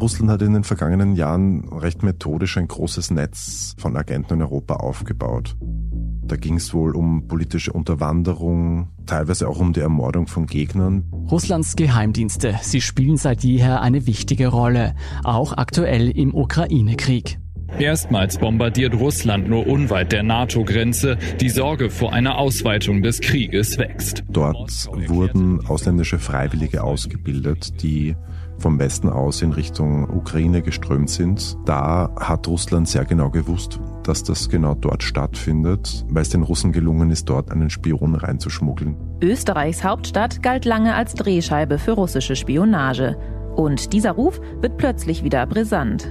Russland 0.00 0.30
hat 0.30 0.42
in 0.42 0.54
den 0.54 0.64
vergangenen 0.64 1.14
Jahren 1.14 1.68
recht 1.68 2.02
methodisch 2.02 2.56
ein 2.56 2.68
großes 2.68 3.10
Netz 3.10 3.74
von 3.78 3.96
Agenten 3.96 4.34
in 4.34 4.42
Europa 4.42 4.76
aufgebaut. 4.76 5.56
Da 6.22 6.36
ging 6.36 6.56
es 6.56 6.72
wohl 6.72 6.94
um 6.94 7.26
politische 7.26 7.72
Unterwanderung, 7.72 8.88
teilweise 9.04 9.48
auch 9.48 9.58
um 9.58 9.72
die 9.72 9.80
Ermordung 9.80 10.26
von 10.26 10.46
Gegnern. 10.46 11.04
Russlands 11.30 11.76
Geheimdienste, 11.76 12.54
sie 12.62 12.80
spielen 12.80 13.16
seit 13.16 13.42
jeher 13.42 13.82
eine 13.82 14.06
wichtige 14.06 14.48
Rolle, 14.48 14.94
auch 15.24 15.52
aktuell 15.56 16.08
im 16.10 16.34
Ukraine-Krieg. 16.34 17.38
Erstmals 17.78 18.38
bombardiert 18.38 18.94
Russland 18.94 19.48
nur 19.48 19.66
unweit 19.66 20.12
der 20.12 20.22
NATO-Grenze. 20.22 21.18
Die 21.40 21.48
Sorge 21.48 21.90
vor 21.90 22.12
einer 22.12 22.36
Ausweitung 22.36 23.02
des 23.02 23.20
Krieges 23.20 23.78
wächst. 23.78 24.24
Dort 24.28 24.88
wurden 25.08 25.64
ausländische 25.66 26.18
Freiwillige 26.18 26.82
ausgebildet, 26.82 27.82
die 27.82 28.16
vom 28.60 28.78
Westen 28.78 29.08
aus 29.08 29.42
in 29.42 29.52
Richtung 29.52 30.08
Ukraine 30.08 30.62
geströmt 30.62 31.10
sind. 31.10 31.56
Da 31.64 32.10
hat 32.16 32.46
Russland 32.46 32.88
sehr 32.88 33.04
genau 33.04 33.30
gewusst, 33.30 33.80
dass 34.04 34.22
das 34.22 34.48
genau 34.48 34.74
dort 34.74 35.02
stattfindet, 35.02 36.04
weil 36.08 36.22
es 36.22 36.28
den 36.30 36.42
Russen 36.42 36.72
gelungen 36.72 37.10
ist, 37.10 37.28
dort 37.28 37.50
einen 37.50 37.70
Spion 37.70 38.14
reinzuschmuggeln. 38.14 38.96
Österreichs 39.22 39.84
Hauptstadt 39.84 40.42
galt 40.42 40.64
lange 40.64 40.94
als 40.94 41.14
Drehscheibe 41.14 41.78
für 41.78 41.92
russische 41.92 42.36
Spionage. 42.36 43.16
Und 43.56 43.92
dieser 43.92 44.12
Ruf 44.12 44.40
wird 44.60 44.76
plötzlich 44.76 45.24
wieder 45.24 45.46
brisant 45.46 46.08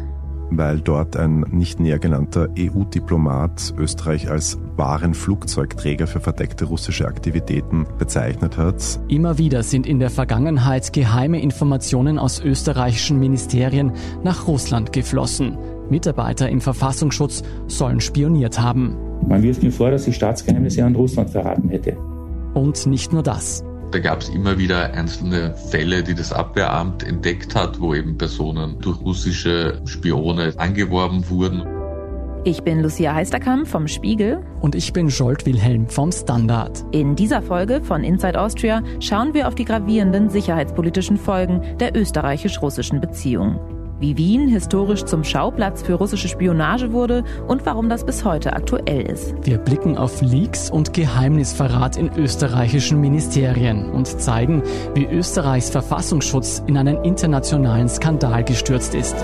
weil 0.52 0.80
dort 0.80 1.16
ein 1.18 1.46
nicht 1.52 1.80
näher 1.80 2.00
genannter 2.00 2.50
EU-Diplomat 2.58 3.74
Österreich 3.78 4.30
als 4.30 4.58
wahren 4.76 5.14
Flugzeugträger 5.14 6.08
für 6.08 6.20
verdeckte 6.20 6.66
russische 6.66 7.08
Aktivitäten 7.08 7.86
bezeichnet 7.98 8.58
hat. 8.58 9.00
Immer 9.08 9.38
wieder 9.38 9.64
sind 9.64 9.86
in 9.86 10.00
der 10.00 10.10
Vergangenheit 10.10 10.94
geheime 10.94 11.42
Informationen 11.42 12.20
aus 12.20 12.40
österreichischen 12.40 13.20
Ministerien 13.20 13.94
nach 14.24 14.48
Russland 14.48 14.94
geflossen. 14.94 15.58
Mitarbeiter 15.90 16.50
im 16.50 16.62
Verfassungsschutz 16.62 17.44
sollen 17.68 18.00
spioniert 18.00 18.60
haben. 18.60 18.96
Man 19.28 19.44
wirft 19.44 19.64
mir 19.64 19.72
vor, 19.72 19.92
dass 19.92 20.08
ich 20.08 20.16
Staatsgeheimnisse 20.16 20.84
an 20.84 20.96
Russland 20.96 21.30
verraten 21.30 21.70
hätte. 21.70 21.98
Und 22.54 22.86
nicht 22.86 23.12
nur 23.12 23.24
das. 23.24 23.64
Da 23.92 24.00
gab 24.00 24.22
es 24.22 24.30
immer 24.30 24.58
wieder 24.58 24.94
einzelne 24.94 25.56
Fälle, 25.56 26.04
die 26.04 26.14
das 26.14 26.32
Abwehramt 26.32 27.04
entdeckt 27.04 27.56
hat, 27.56 27.80
wo 27.80 27.96
eben 27.96 28.18
Personen 28.18 28.80
durch 28.80 29.02
russische 29.02 29.82
Spione 29.86 30.54
angeworben 30.58 31.28
wurden. 31.30 31.64
Ich 32.46 32.62
bin 32.64 32.82
Lucia 32.82 33.14
Heisterkamp 33.14 33.68
vom 33.68 33.88
Spiegel. 33.88 34.42
Und 34.62 34.76
ich 34.76 34.94
bin 34.94 35.10
Jolt 35.10 35.46
Wilhelm 35.46 35.88
vom 35.90 36.12
Standard. 36.12 36.86
In 36.92 37.16
dieser 37.16 37.42
Folge 37.42 37.82
von 37.82 38.04
Inside 38.04 38.40
Austria 38.40 38.82
schauen 39.00 39.34
wir 39.34 39.48
auf 39.48 39.56
die 39.56 39.66
gravierenden 39.66 40.30
sicherheitspolitischen 40.30 41.18
Folgen 41.18 41.62
der 41.80 41.96
österreichisch-russischen 41.96 43.02
Beziehung 43.02 43.60
wie 44.00 44.18
Wien 44.18 44.48
historisch 44.48 45.06
zum 45.06 45.24
Schauplatz 45.24 45.82
für 45.82 45.94
russische 45.94 46.28
Spionage 46.28 46.92
wurde 46.92 47.24
und 47.48 47.66
warum 47.66 47.90
das 47.90 48.06
bis 48.06 48.26
heute 48.26 48.54
aktuell 48.54 49.02
ist. 49.02 49.34
Wir 49.44 49.58
blicken 49.58 49.98
auf 49.98 50.22
Leaks 50.22 50.70
und 50.70 50.94
Geheimnisverrat 50.94 51.98
in 51.98 52.12
österreichischen 52.16 53.00
Ministerien 53.02 53.90
und 53.90 54.08
zeigen, 54.08 54.64
wie 54.94 55.06
Österreichs 55.06 55.70
Verfassungsschutz 55.70 56.64
in 56.68 56.78
einen 56.78 57.04
internationalen 57.04 57.90
Skandal 57.90 58.44
gestürzt 58.44 58.96
ist. 58.96 59.16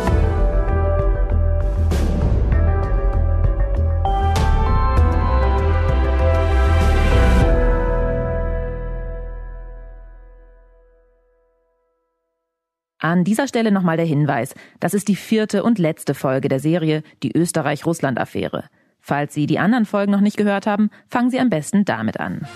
An 13.06 13.23
dieser 13.23 13.48
Stelle 13.48 13.72
nochmal 13.72 13.98
der 13.98 14.06
Hinweis. 14.08 14.56
Das 14.80 14.95
ist 14.95 15.09
die 15.09 15.16
vierte 15.16 15.61
und 15.61 15.78
letzte 15.78 16.16
Folge 16.16 16.48
der 16.48 16.59
Serie 16.59 17.03
Die 17.22 17.38
Österreich-Russland-Affäre. 17.38 18.64
Falls 19.00 19.36
Sie 19.36 19.45
die 19.45 19.59
anderen 19.59 19.86
Folgen 19.86 20.11
noch 20.11 20.21
nicht 20.21 20.38
gehört 20.38 20.66
haben, 20.66 20.89
fangen 21.08 21.30
Sie 21.30 21.39
am 21.39 21.52
besten 21.52 21.86
damit 21.86 22.20
an. 22.20 22.48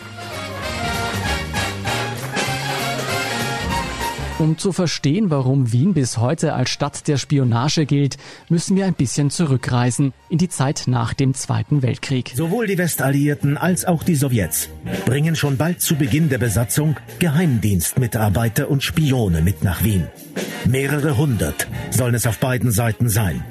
Um 4.40 4.58
zu 4.58 4.72
verstehen, 4.72 5.30
warum 5.30 5.74
Wien 5.74 5.94
bis 5.94 6.18
heute 6.18 6.54
als 6.54 6.70
Stadt 6.70 7.10
der 7.10 7.18
Spionage 7.18 7.86
gilt, 7.86 8.16
müssen 8.48 8.78
wir 8.78 8.86
ein 8.86 8.94
bisschen 8.94 9.30
zurückreisen 9.30 10.14
in 10.30 10.38
die 10.38 10.48
Zeit 10.48 10.84
nach 10.88 11.14
dem 11.14 11.34
Zweiten 11.34 11.82
Weltkrieg. 11.82 12.32
Sowohl 12.36 12.66
die 12.66 12.78
Westalliierten 12.78 13.58
als 13.58 13.84
auch 13.84 14.02
die 14.02 14.16
Sowjets 14.16 14.70
bringen 15.06 15.36
schon 15.36 15.58
bald 15.58 15.82
zu 15.82 15.96
Beginn 15.96 16.30
der 16.30 16.38
Besatzung 16.38 16.96
Geheimdienstmitarbeiter 17.20 18.70
und 18.70 18.82
Spione 18.82 19.42
mit 19.42 19.62
nach 19.66 19.84
Wien. 19.84 20.08
Mehrere 20.66 21.18
hundert 21.18 21.68
sollen 21.92 22.16
es 22.16 22.26
auf 22.26 22.38
beiden 22.38 22.72
Seiten 22.72 23.10
sein. 23.10 23.44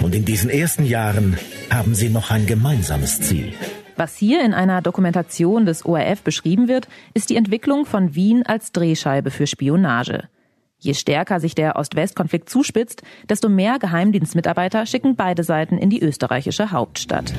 Und 0.00 0.14
in 0.14 0.24
diesen 0.24 0.48
ersten 0.48 0.84
Jahren 0.84 1.36
haben 1.70 1.96
sie 1.96 2.08
noch 2.08 2.30
ein 2.30 2.46
gemeinsames 2.46 3.20
Ziel. 3.20 3.52
Was 3.96 4.16
hier 4.16 4.44
in 4.44 4.54
einer 4.54 4.80
Dokumentation 4.80 5.66
des 5.66 5.84
ORF 5.84 6.22
beschrieben 6.22 6.68
wird, 6.68 6.86
ist 7.14 7.30
die 7.30 7.36
Entwicklung 7.36 7.84
von 7.84 8.14
Wien 8.14 8.44
als 8.46 8.70
Drehscheibe 8.70 9.32
für 9.32 9.48
Spionage. 9.48 10.28
Je 10.78 10.92
stärker 10.92 11.40
sich 11.40 11.54
der 11.54 11.76
Ost-West-Konflikt 11.76 12.50
zuspitzt, 12.50 13.02
desto 13.30 13.48
mehr 13.48 13.78
Geheimdienstmitarbeiter 13.78 14.84
schicken 14.84 15.16
beide 15.16 15.42
Seiten 15.42 15.78
in 15.78 15.88
die 15.88 16.02
österreichische 16.02 16.70
Hauptstadt. 16.70 17.32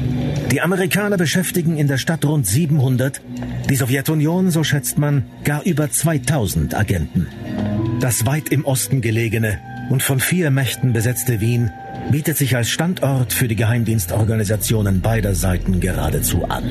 Die 0.52 0.62
Amerikaner 0.62 1.18
beschäftigen 1.18 1.78
in 1.78 1.88
der 1.88 1.98
Stadt 1.98 2.26
rund 2.26 2.48
700, 2.48 3.22
die 3.70 3.76
Sowjetunion, 3.76 4.50
so 4.50 4.64
schätzt 4.64 4.98
man, 4.98 5.26
gar 5.44 5.64
über 5.64 5.90
2000 5.90 6.74
Agenten. 6.74 7.28
Das 8.00 8.26
weit 8.26 8.50
im 8.50 8.66
Osten 8.66 9.02
gelegene 9.02 9.60
und 9.90 10.02
von 10.02 10.20
vier 10.20 10.50
Mächten 10.50 10.94
besetzte 10.94 11.40
Wien 11.40 11.72
bietet 12.12 12.38
sich 12.38 12.56
als 12.56 12.70
Standort 12.70 13.34
für 13.34 13.48
die 13.48 13.56
Geheimdienstorganisationen 13.56 15.02
beider 15.02 15.36
Seiten 15.36 15.80
geradezu 15.82 16.46
an. 16.46 16.64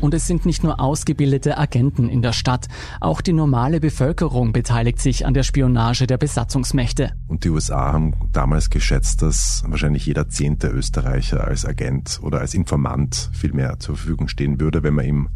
Und 0.00 0.14
es 0.14 0.26
sind 0.26 0.46
nicht 0.46 0.64
nur 0.64 0.80
ausgebildete 0.80 1.58
Agenten 1.58 2.08
in 2.08 2.22
der 2.22 2.32
Stadt, 2.32 2.66
auch 3.00 3.20
die 3.20 3.32
normale 3.32 3.78
Bevölkerung 3.78 4.52
beteiligt 4.52 5.00
sich 5.00 5.26
an 5.26 5.34
der 5.34 5.44
Spionage 5.44 6.06
der 6.06 6.18
Besatzungsmächte. 6.18 7.12
Und 7.28 7.44
die 7.44 7.50
USA 7.50 7.92
haben 7.92 8.14
damals 8.32 8.70
geschätzt, 8.70 9.22
dass 9.22 9.62
wahrscheinlich 9.66 10.06
jeder 10.06 10.28
zehnte 10.28 10.68
Österreicher 10.68 11.46
als 11.46 11.64
Agent 11.64 12.18
oder 12.22 12.40
als 12.40 12.54
Informant 12.54 13.30
viel 13.32 13.52
mehr 13.52 13.78
zur 13.78 13.96
Verfügung 13.96 14.26
stehen 14.26 14.60
würde, 14.60 14.82
wenn 14.82 14.94
man 14.94 15.04
ihm 15.04 15.28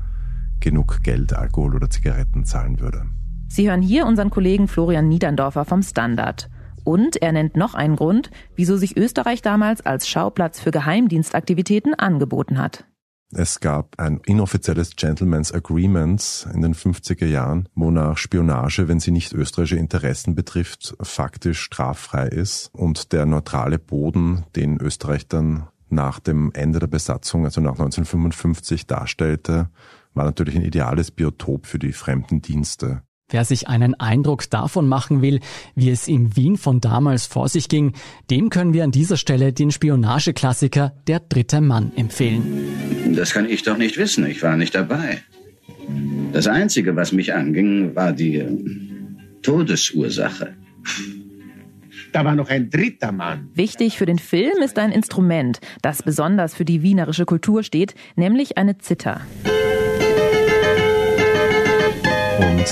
genug 0.58 1.02
Geld, 1.02 1.32
Alkohol 1.32 1.76
oder 1.76 1.90
Zigaretten 1.90 2.44
zahlen 2.44 2.80
würde. 2.80 3.04
Sie 3.48 3.68
hören 3.68 3.82
hier 3.82 4.06
unseren 4.06 4.30
Kollegen 4.30 4.66
Florian 4.66 5.08
Niederndorfer 5.08 5.64
vom 5.64 5.82
Standard. 5.82 6.50
Und 6.84 7.20
er 7.22 7.32
nennt 7.32 7.56
noch 7.56 7.74
einen 7.74 7.96
Grund, 7.96 8.30
wieso 8.56 8.76
sich 8.76 8.96
Österreich 8.96 9.42
damals 9.42 9.84
als 9.84 10.06
Schauplatz 10.06 10.60
für 10.60 10.70
Geheimdienstaktivitäten 10.70 11.94
angeboten 11.94 12.58
hat. 12.58 12.84
Es 13.36 13.58
gab 13.58 13.98
ein 13.98 14.20
inoffizielles 14.26 14.94
Gentleman's 14.94 15.52
Agreement 15.52 16.46
in 16.54 16.62
den 16.62 16.74
50er 16.74 17.26
Jahren, 17.26 17.68
wonach 17.74 18.16
Spionage, 18.16 18.86
wenn 18.86 19.00
sie 19.00 19.10
nicht 19.10 19.32
österreichische 19.32 19.76
Interessen 19.76 20.36
betrifft, 20.36 20.94
faktisch 21.00 21.60
straffrei 21.60 22.28
ist 22.28 22.70
und 22.72 23.12
der 23.12 23.26
neutrale 23.26 23.80
Boden, 23.80 24.44
den 24.54 24.80
Österreich 24.80 25.26
dann 25.26 25.66
nach 25.88 26.20
dem 26.20 26.52
Ende 26.52 26.78
der 26.78 26.86
Besatzung, 26.86 27.44
also 27.44 27.60
nach 27.60 27.72
1955 27.72 28.86
darstellte, 28.86 29.68
war 30.12 30.24
natürlich 30.24 30.54
ein 30.54 30.62
ideales 30.62 31.10
Biotop 31.10 31.66
für 31.66 31.80
die 31.80 31.92
fremden 31.92 32.40
Dienste. 32.40 33.02
Wer 33.34 33.44
sich 33.44 33.66
einen 33.66 33.94
Eindruck 33.98 34.48
davon 34.48 34.86
machen 34.86 35.20
will, 35.20 35.40
wie 35.74 35.90
es 35.90 36.06
in 36.06 36.36
Wien 36.36 36.56
von 36.56 36.80
damals 36.80 37.26
vor 37.26 37.48
sich 37.48 37.68
ging, 37.68 37.92
dem 38.30 38.48
können 38.48 38.72
wir 38.72 38.84
an 38.84 38.92
dieser 38.92 39.16
Stelle 39.16 39.52
den 39.52 39.72
Spionageklassiker 39.72 40.92
Der 41.08 41.18
dritte 41.18 41.60
Mann 41.60 41.90
empfehlen. 41.96 42.44
Das 43.16 43.32
kann 43.32 43.50
ich 43.50 43.64
doch 43.64 43.76
nicht 43.76 43.98
wissen, 43.98 44.24
ich 44.24 44.40
war 44.44 44.56
nicht 44.56 44.76
dabei. 44.76 45.20
Das 46.32 46.46
Einzige, 46.46 46.94
was 46.94 47.10
mich 47.10 47.34
anging, 47.34 47.96
war 47.96 48.12
die 48.12 48.36
äh, 48.36 48.56
Todesursache. 49.42 50.54
Da 52.12 52.24
war 52.24 52.36
noch 52.36 52.50
ein 52.50 52.70
dritter 52.70 53.10
Mann. 53.10 53.50
Wichtig 53.54 53.98
für 53.98 54.06
den 54.06 54.20
Film 54.20 54.62
ist 54.62 54.78
ein 54.78 54.92
Instrument, 54.92 55.58
das 55.82 56.04
besonders 56.04 56.54
für 56.54 56.64
die 56.64 56.82
wienerische 56.82 57.24
Kultur 57.24 57.64
steht, 57.64 57.96
nämlich 58.14 58.58
eine 58.58 58.78
Zither. 58.78 59.22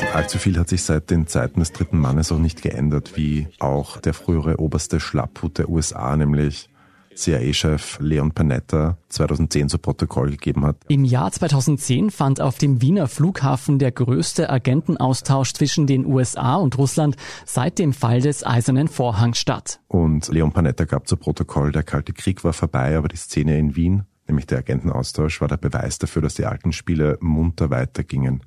Und 0.00 0.14
allzu 0.14 0.38
viel 0.38 0.58
hat 0.58 0.70
sich 0.70 0.84
seit 0.84 1.10
den 1.10 1.26
Zeiten 1.26 1.60
des 1.60 1.72
dritten 1.72 1.98
Mannes 1.98 2.32
auch 2.32 2.38
nicht 2.38 2.62
geändert, 2.62 3.12
wie 3.14 3.48
auch 3.58 3.98
der 3.98 4.14
frühere 4.14 4.58
oberste 4.58 5.00
Schlapphut 5.00 5.58
der 5.58 5.68
USA, 5.68 6.16
nämlich 6.16 6.70
CIA-Chef 7.14 7.98
Leon 8.00 8.32
Panetta 8.32 8.96
2010 9.10 9.68
zu 9.68 9.76
Protokoll 9.76 10.30
gegeben 10.30 10.64
hat. 10.64 10.76
Im 10.88 11.04
Jahr 11.04 11.30
2010 11.30 12.10
fand 12.10 12.40
auf 12.40 12.56
dem 12.56 12.80
Wiener 12.80 13.06
Flughafen 13.06 13.78
der 13.78 13.92
größte 13.92 14.48
Agentenaustausch 14.48 15.52
zwischen 15.52 15.86
den 15.86 16.06
USA 16.06 16.54
und 16.54 16.78
Russland 16.78 17.16
seit 17.44 17.78
dem 17.78 17.92
Fall 17.92 18.22
des 18.22 18.46
Eisernen 18.46 18.88
Vorhangs 18.88 19.38
statt. 19.38 19.78
Und 19.88 20.28
Leon 20.28 20.52
Panetta 20.52 20.86
gab 20.86 21.06
zu 21.06 21.18
Protokoll, 21.18 21.70
der 21.70 21.82
Kalte 21.82 22.14
Krieg 22.14 22.44
war 22.44 22.54
vorbei, 22.54 22.96
aber 22.96 23.08
die 23.08 23.16
Szene 23.16 23.58
in 23.58 23.76
Wien, 23.76 24.04
nämlich 24.26 24.46
der 24.46 24.58
Agentenaustausch, 24.58 25.42
war 25.42 25.48
der 25.48 25.58
Beweis 25.58 25.98
dafür, 25.98 26.22
dass 26.22 26.32
die 26.32 26.46
alten 26.46 26.72
Spiele 26.72 27.18
munter 27.20 27.68
weitergingen 27.68 28.42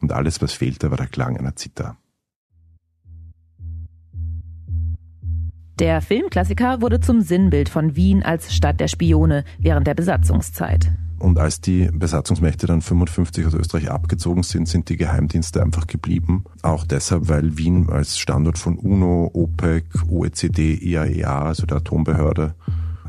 und 0.00 0.12
alles, 0.12 0.40
was 0.42 0.52
fehlte, 0.52 0.90
war 0.90 0.96
der 0.96 1.06
Klang 1.06 1.36
einer 1.36 1.56
Zither. 1.56 1.96
Der 5.78 6.00
Filmklassiker 6.00 6.80
wurde 6.80 6.98
zum 6.98 7.20
Sinnbild 7.20 7.68
von 7.68 7.94
Wien 7.94 8.24
als 8.24 8.52
Stadt 8.52 8.80
der 8.80 8.88
Spione 8.88 9.44
während 9.58 9.86
der 9.86 9.94
Besatzungszeit. 9.94 10.90
Und 11.20 11.38
als 11.38 11.60
die 11.60 11.88
Besatzungsmächte 11.92 12.66
dann 12.66 12.80
55 12.80 13.46
aus 13.46 13.54
Österreich 13.54 13.90
abgezogen 13.90 14.44
sind, 14.44 14.68
sind 14.68 14.88
die 14.88 14.96
Geheimdienste 14.96 15.62
einfach 15.62 15.86
geblieben. 15.86 16.44
Auch 16.62 16.84
deshalb, 16.84 17.28
weil 17.28 17.58
Wien 17.58 17.90
als 17.90 18.18
Standort 18.18 18.58
von 18.58 18.76
UNO, 18.76 19.30
OPEC, 19.34 19.84
OECD, 20.08 20.74
IAEA, 20.74 21.42
also 21.42 21.66
der 21.66 21.78
Atombehörde, 21.78 22.54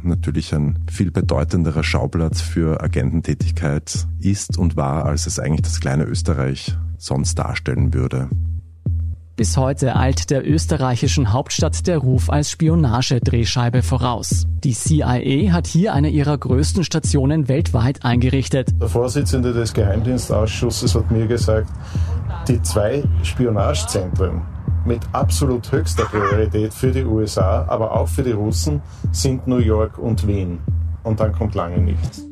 natürlich 0.04 0.54
ein 0.54 0.80
viel 0.92 1.12
bedeutenderer 1.12 1.84
Schauplatz 1.84 2.42
für 2.42 2.82
Agententätigkeit 2.82 4.08
ist 4.20 4.58
und 4.58 4.76
war, 4.76 5.06
als 5.06 5.28
es 5.28 5.40
eigentlich 5.40 5.62
das 5.62 5.80
kleine 5.80 6.04
Österreich 6.04 6.76
sonst 6.98 7.36
darstellen 7.36 7.94
würde. 7.94 8.30
Bis 9.40 9.56
heute 9.56 9.96
eilt 9.96 10.32
der 10.32 10.46
österreichischen 10.46 11.32
Hauptstadt 11.32 11.88
der 11.88 12.00
Ruf 12.00 12.30
als 12.30 12.52
Spionagedrehscheibe 12.52 13.84
voraus. 13.84 14.46
Die 14.66 14.74
CIA 14.74 15.54
hat 15.54 15.66
hier 15.66 15.94
eine 15.94 16.10
ihrer 16.10 16.38
größten 16.38 16.84
Stationen 16.84 17.48
weltweit 17.48 18.04
eingerichtet. 18.04 18.70
Der 18.82 18.90
Vorsitzende 18.90 19.54
des 19.54 19.74
Geheimdienstausschusses 19.74 20.94
hat 20.94 21.10
mir 21.10 21.26
gesagt, 21.26 21.72
die 22.50 22.62
zwei 22.64 23.04
Spionagezentren 23.24 24.42
mit 24.90 25.02
absolut 25.14 25.72
höchster 25.72 26.06
Priorität 26.06 26.74
für 26.74 26.92
die 26.92 27.06
USA, 27.06 27.64
aber 27.68 27.96
auch 27.96 28.08
für 28.08 28.24
die 28.24 28.32
Russen 28.32 28.82
sind 29.12 29.48
New 29.48 29.60
York 29.60 30.00
und 30.00 30.26
Wien. 30.26 30.58
Und 31.04 31.20
dann 31.20 31.32
kommt 31.32 31.54
lange 31.54 31.78
nichts. 31.78 32.24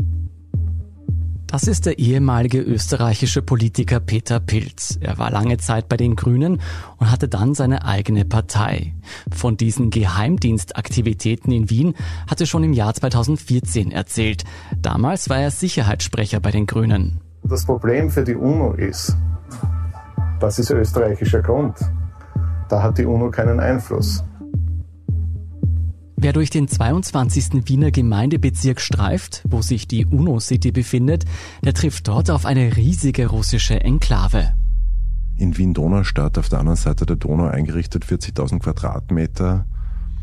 Das 1.46 1.64
ist 1.64 1.86
der 1.86 2.00
ehemalige 2.00 2.60
österreichische 2.60 3.44
Politiker 3.44 4.00
Peter 4.00 4.40
Pilz. 4.40 4.98
Er 5.00 5.20
war 5.20 5.30
lange 5.30 5.58
Zeit 5.58 5.88
bei 5.88 5.98
den 5.98 6.16
Grünen 6.16 6.60
und 6.98 7.12
hatte 7.12 7.30
dann 7.30 7.54
seine 7.54 7.86
eigene 7.86 8.26
Partei. 8.26 8.96
Von 9.32 9.56
diesen 9.56 9.92
Geheimdienstaktivitäten 9.92 11.54
in 11.54 11.70
Wien 11.70 11.94
hatte 12.28 12.48
schon 12.48 12.64
im 12.64 12.74
Jahr 12.74 12.94
2014 12.94 13.92
erzählt. 13.92 14.46
Damals 14.82 15.30
war 15.30 15.38
er 15.38 15.52
Sicherheitssprecher 15.52 16.40
bei 16.40 16.50
den 16.50 16.66
Grünen. 16.66 17.22
Das 17.44 17.66
Problem 17.66 18.10
für 18.10 18.24
die 18.24 18.36
UNO 18.36 18.74
ist, 18.74 19.16
das 20.40 20.58
ist 20.58 20.72
österreichischer 20.72 21.42
Grund. 21.44 21.76
Da 22.70 22.84
hat 22.84 22.98
die 22.98 23.06
UNO 23.06 23.32
keinen 23.32 23.60
Einfluss. 23.60 24.24
Wer 26.20 26.34
durch 26.34 26.50
den 26.50 26.68
22. 26.68 27.68
Wiener 27.70 27.92
Gemeindebezirk 27.92 28.82
streift, 28.82 29.44
wo 29.48 29.62
sich 29.62 29.88
die 29.88 30.08
UNO-City 30.08 30.72
befindet, 30.72 31.26
der 31.64 31.74
trifft 31.74 32.08
dort 32.08 32.32
auf 32.32 32.46
eine 32.46 32.76
riesige 32.76 33.28
russische 33.28 33.80
Enklave. 33.82 34.54
In 35.38 35.56
Wien-Donaustadt 35.56 36.40
auf 36.40 36.50
der 36.50 36.60
anderen 36.60 36.78
Seite 36.78 37.06
der 37.06 37.18
Donau 37.18 37.46
eingerichtet 37.46 38.04
40.000 38.04 38.60
Quadratmeter, 38.60 39.68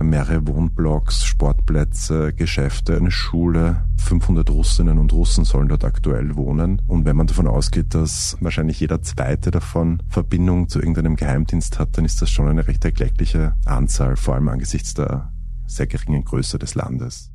mehrere 0.02 0.46
Wohnblocks, 0.46 1.24
Sportplätze, 1.24 2.32
Geschäfte, 2.32 2.96
eine 2.96 3.10
Schule. 3.10 3.84
500 3.98 4.50
Russinnen 4.50 4.98
und 4.98 5.12
Russen 5.12 5.44
sollen 5.44 5.68
dort 5.68 5.84
aktuell 5.84 6.36
wohnen. 6.36 6.82
Und 6.86 7.04
wenn 7.04 7.16
man 7.16 7.26
davon 7.26 7.46
ausgeht, 7.46 7.94
dass 7.94 8.36
wahrscheinlich 8.40 8.80
jeder 8.80 9.02
zweite 9.02 9.50
davon 9.50 10.02
Verbindung 10.08 10.68
zu 10.68 10.78
irgendeinem 10.78 11.16
Geheimdienst 11.16 11.78
hat, 11.78 11.96
dann 11.96 12.04
ist 12.04 12.20
das 12.20 12.30
schon 12.30 12.48
eine 12.48 12.66
recht 12.66 12.84
erkleckliche 12.84 13.54
Anzahl, 13.64 14.16
vor 14.16 14.34
allem 14.34 14.48
angesichts 14.48 14.94
der 14.94 15.32
sehr 15.66 15.86
geringen 15.86 16.24
Größe 16.24 16.58
des 16.58 16.74
Landes. 16.74 17.30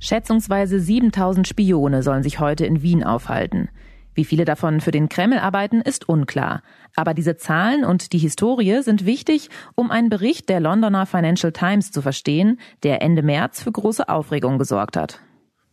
Schätzungsweise 0.00 0.80
7000 0.80 1.46
Spione 1.46 2.02
sollen 2.02 2.24
sich 2.24 2.40
heute 2.40 2.66
in 2.66 2.82
Wien 2.82 3.04
aufhalten. 3.04 3.68
Wie 4.14 4.24
viele 4.24 4.44
davon 4.44 4.80
für 4.80 4.90
den 4.90 5.08
Kreml 5.08 5.38
arbeiten, 5.38 5.80
ist 5.80 6.08
unklar. 6.08 6.62
Aber 6.94 7.14
diese 7.14 7.36
Zahlen 7.36 7.84
und 7.84 8.12
die 8.12 8.18
Historie 8.18 8.82
sind 8.82 9.06
wichtig, 9.06 9.48
um 9.74 9.90
einen 9.90 10.10
Bericht 10.10 10.48
der 10.48 10.60
Londoner 10.60 11.06
Financial 11.06 11.52
Times 11.52 11.90
zu 11.90 12.02
verstehen, 12.02 12.60
der 12.82 13.02
Ende 13.02 13.22
März 13.22 13.62
für 13.62 13.72
große 13.72 14.08
Aufregung 14.08 14.58
gesorgt 14.58 14.96
hat 14.96 15.20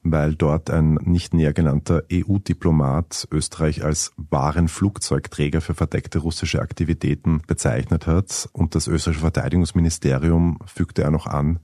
weil 0.03 0.35
dort 0.35 0.69
ein 0.69 0.95
nicht 1.03 1.33
näher 1.33 1.53
genannter 1.53 2.03
EU-Diplomat 2.11 3.27
Österreich 3.31 3.83
als 3.83 4.13
wahren 4.15 4.67
Flugzeugträger 4.67 5.61
für 5.61 5.73
verdeckte 5.73 6.19
russische 6.19 6.61
Aktivitäten 6.61 7.41
bezeichnet 7.47 8.07
hat 8.07 8.49
und 8.53 8.75
das 8.75 8.87
österreichische 8.87 9.21
Verteidigungsministerium 9.21 10.59
fügte 10.65 11.03
er 11.03 11.11
noch 11.11 11.27
an, 11.27 11.59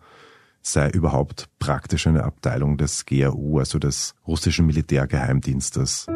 sei 0.61 0.89
überhaupt 0.89 1.49
praktisch 1.59 2.07
eine 2.07 2.23
Abteilung 2.23 2.77
des 2.77 3.05
GRU, 3.05 3.59
also 3.59 3.79
des 3.79 4.15
russischen 4.27 4.65
Militärgeheimdienstes. 4.65 6.07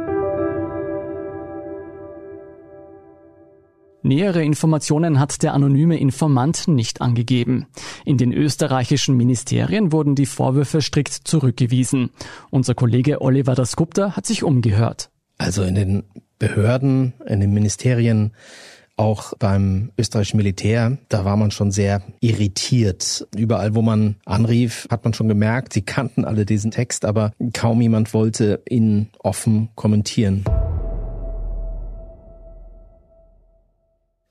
Nähere 4.02 4.44
Informationen 4.44 5.20
hat 5.20 5.44
der 5.44 5.54
anonyme 5.54 6.00
Informant 6.00 6.68
nicht 6.68 7.02
angegeben. 7.02 7.68
In 8.06 8.18
den 8.18 8.32
österreichischen 8.32 9.18
Ministerien 9.18 9.92
wurden 9.92 10.16
die 10.16 10.26
Vorwürfe 10.26 10.82
strikt 10.82 11.14
zurückgewiesen. 11.14 12.12
Unser 12.50 12.76
Kollege 12.76 13.22
Oliver 13.22 13.56
Dasgupta 13.56 14.16
hat 14.16 14.26
sich 14.26 14.44
umgehört. 14.44 15.10
Also 15.38 15.64
in 15.64 15.76
den 15.76 16.04
Behörden, 16.38 17.14
in 17.28 17.42
den 17.42 17.54
Ministerien, 17.54 18.32
auch 18.96 19.34
beim 19.40 19.92
österreichischen 19.98 20.38
Militär, 20.38 20.98
da 21.08 21.24
war 21.24 21.38
man 21.38 21.52
schon 21.52 21.72
sehr 21.72 22.02
irritiert. 22.20 23.28
Überall, 23.36 23.74
wo 23.74 23.82
man 23.82 24.16
anrief, 24.26 24.88
hat 24.90 25.06
man 25.06 25.14
schon 25.14 25.30
gemerkt, 25.30 25.74
sie 25.74 25.82
kannten 25.82 26.26
alle 26.26 26.46
diesen 26.46 26.72
Text, 26.72 27.06
aber 27.06 27.32
kaum 27.54 27.82
jemand 27.82 28.14
wollte 28.14 28.62
ihn 28.68 29.10
offen 29.20 29.70
kommentieren. 29.76 30.44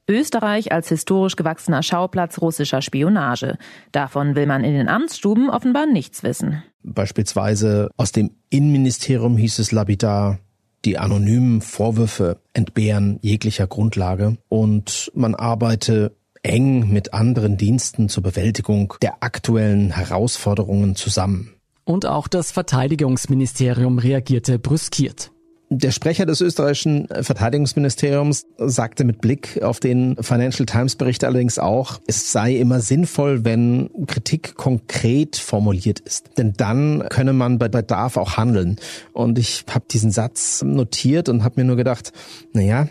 Österreich 0.09 0.73
als 0.73 0.89
historisch 0.89 1.37
gewachsener 1.37 1.83
Schauplatz 1.83 2.41
russischer 2.41 2.83
Spionage. 2.83 3.59
Davon 3.93 4.35
will 4.35 4.47
man 4.47 4.65
in 4.65 4.75
den 4.75 4.89
Amtsstuben 4.89 5.51
offenbar 5.51 5.87
nichts 5.87 6.23
wissen. 6.23 6.63
Beispielsweise 6.83 7.91
aus 7.97 8.13
dem 8.13 8.31
Innenministerium 8.51 9.37
hieß 9.37 9.59
es 9.59 9.73
lapidar, 9.73 10.39
die 10.85 10.99
anonymen 10.99 11.61
Vorwürfe 11.61 12.41
entbehren 12.55 13.19
jeglicher 13.21 13.67
Grundlage 13.67 14.39
und 14.49 15.11
man 15.15 15.35
arbeite 15.35 16.17
eng 16.43 16.89
mit 16.91 17.13
anderen 17.13 17.57
Diensten 17.57 18.09
zur 18.09 18.23
Bewältigung 18.23 18.95
der 19.03 19.23
aktuellen 19.23 19.91
Herausforderungen 19.91 20.95
zusammen. 20.95 21.55
Und 21.85 22.07
auch 22.07 22.29
das 22.29 22.53
Verteidigungsministerium 22.53 23.99
reagierte 23.99 24.59
brüskiert. 24.59 25.31
Der 25.71 25.91
Sprecher 25.91 26.25
des 26.25 26.41
österreichischen 26.41 27.09
Verteidigungsministeriums 27.09 28.47
sagte 28.57 29.05
mit 29.05 29.21
Blick 29.21 29.63
auf 29.63 29.81
den 29.81 30.17
Financial 30.19 30.65
Times 30.65 30.97
Bericht 30.97 31.25
allerdings 31.25 31.59
auch, 31.59 32.01
es 32.07 32.33
sei 32.33 32.57
immer 32.57 32.81
sinnvoll, 32.81 33.45
wenn 33.45 33.91
Kritik 34.07 34.55
konkret 34.55 35.37
formuliert 35.37 36.01
ist. 36.01 36.31
Denn 36.39 36.55
dann 36.57 37.05
könne 37.11 37.35
man 37.35 37.59
bei 37.59 37.69
Bedarf 37.69 38.17
auch 38.17 38.39
handeln. 38.39 38.77
Und 39.13 39.39
ich 39.39 39.67
habe 39.71 39.85
diesen 39.91 40.11
Satz 40.11 40.63
notiert 40.63 41.29
und 41.29 41.45
habe 41.45 41.61
mir 41.61 41.67
nur 41.67 41.77
gedacht, 41.77 42.13
na 42.55 42.63
ja, 42.63 42.89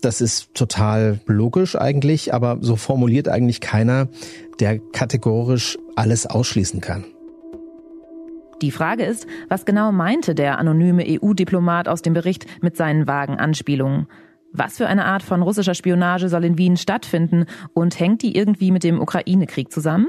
das 0.00 0.20
ist 0.20 0.54
total 0.54 1.18
logisch 1.26 1.74
eigentlich, 1.74 2.32
aber 2.32 2.58
so 2.60 2.76
formuliert 2.76 3.28
eigentlich 3.28 3.60
keiner, 3.60 4.08
der 4.60 4.78
kategorisch 4.78 5.78
alles 5.96 6.26
ausschließen 6.26 6.80
kann. 6.80 7.04
Die 8.62 8.70
Frage 8.70 9.04
ist, 9.04 9.26
was 9.48 9.64
genau 9.64 9.90
meinte 9.90 10.34
der 10.34 10.58
anonyme 10.58 11.04
EU-Diplomat 11.06 11.88
aus 11.88 12.02
dem 12.02 12.12
Bericht 12.12 12.46
mit 12.62 12.76
seinen 12.76 13.06
vagen 13.06 13.38
Anspielungen? 13.38 14.06
Was 14.52 14.76
für 14.76 14.86
eine 14.86 15.06
Art 15.06 15.22
von 15.22 15.42
russischer 15.42 15.74
Spionage 15.74 16.28
soll 16.28 16.44
in 16.44 16.58
Wien 16.58 16.76
stattfinden 16.76 17.46
und 17.72 17.98
hängt 17.98 18.22
die 18.22 18.36
irgendwie 18.36 18.70
mit 18.70 18.84
dem 18.84 19.00
Ukraine-Krieg 19.00 19.72
zusammen? 19.72 20.08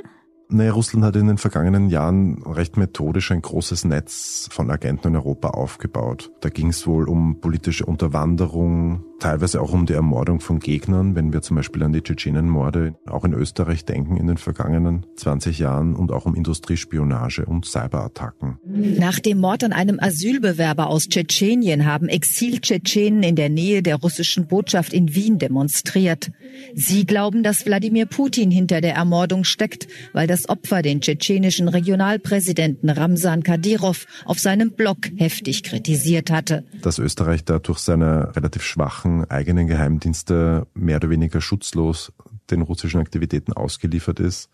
Naja, 0.54 0.74
Russland 0.74 1.06
hat 1.06 1.16
in 1.16 1.28
den 1.28 1.38
vergangenen 1.38 1.90
Jahren 1.90 2.44
recht 2.44 2.76
methodisch 2.76 3.32
ein 3.32 3.42
großes 3.42 3.86
Netz 3.86 4.50
von 4.52 4.70
Agenten 4.70 5.08
in 5.08 5.16
Europa 5.16 5.52
aufgebaut. 5.52 6.30
Da 6.42 6.50
ging 6.50 6.68
es 6.68 6.86
wohl 6.86 7.08
um 7.08 7.40
politische 7.40 7.86
Unterwanderung, 7.86 9.02
teilweise 9.22 9.62
auch 9.62 9.72
um 9.72 9.86
die 9.86 9.94
Ermordung 9.94 10.42
von 10.42 10.60
Gegnern, 10.60 11.16
wenn 11.16 11.32
wir 11.32 11.42
zum 11.42 11.56
Beispiel 11.56 11.84
an 11.84 11.94
die 11.94 12.02
Tschetschenenmorde 12.02 12.96
auch 13.06 13.24
in 13.24 13.34
Österreich 13.34 13.86
denken 13.86 14.18
in 14.18 14.28
den 14.28 14.38
vergangenen 14.38 15.06
20 15.16 15.60
Jahren 15.60 15.96
und 15.96 16.12
auch 16.12 16.26
um 16.26 16.36
Industriespionage 16.36 17.46
und 17.46 17.66
Cyberattacken. 17.66 18.58
Nach 18.66 19.20
dem 19.20 19.40
Mord 19.40 19.64
an 19.64 19.72
einem 19.72 20.00
Asylbewerber 20.02 20.88
aus 20.88 21.08
Tschetschenien 21.08 21.86
haben 21.86 22.10
Exil-Tschetschenen 22.10 23.24
in 23.24 23.36
der 23.36 23.50
Nähe 23.50 23.84
der 23.84 23.98
russischen 23.98 24.48
Botschaft 24.48 24.92
in 24.92 25.16
Wien 25.16 25.40
demonstriert. 25.40 26.32
Sie 26.74 27.06
glauben, 27.06 27.44
dass 27.44 27.66
Wladimir 27.66 28.08
Putin 28.08 28.52
hinter 28.52 28.82
der 28.82 28.96
Ermordung 28.96 29.44
steckt, 29.44 29.88
weil 30.14 30.28
das 30.28 30.41
Opfer 30.50 30.82
den 30.82 31.02
tschetschenischen 31.02 31.68
Regionalpräsidenten 31.68 32.90
Ramsan 32.90 33.44
Kadyrov 33.44 34.06
auf 34.26 34.40
seinem 34.40 34.72
Blog 34.72 34.98
heftig 35.16 35.64
kritisiert 35.64 36.32
hatte. 36.32 36.66
Dass 36.82 37.00
Österreich 37.00 37.44
da 37.44 37.60
durch 37.60 37.80
seine 37.80 38.36
relativ 38.36 38.64
schwachen 38.64 39.30
eigenen 39.30 39.68
Geheimdienste 39.68 40.68
mehr 40.74 40.98
oder 40.98 41.10
weniger 41.10 41.42
schutzlos 41.42 42.12
den 42.50 42.62
russischen 42.62 43.00
Aktivitäten 43.00 43.54
ausgeliefert 43.54 44.20
ist, 44.20 44.50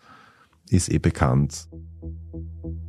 ist 0.70 0.90
eh 0.90 0.98
bekannt. 0.98 1.68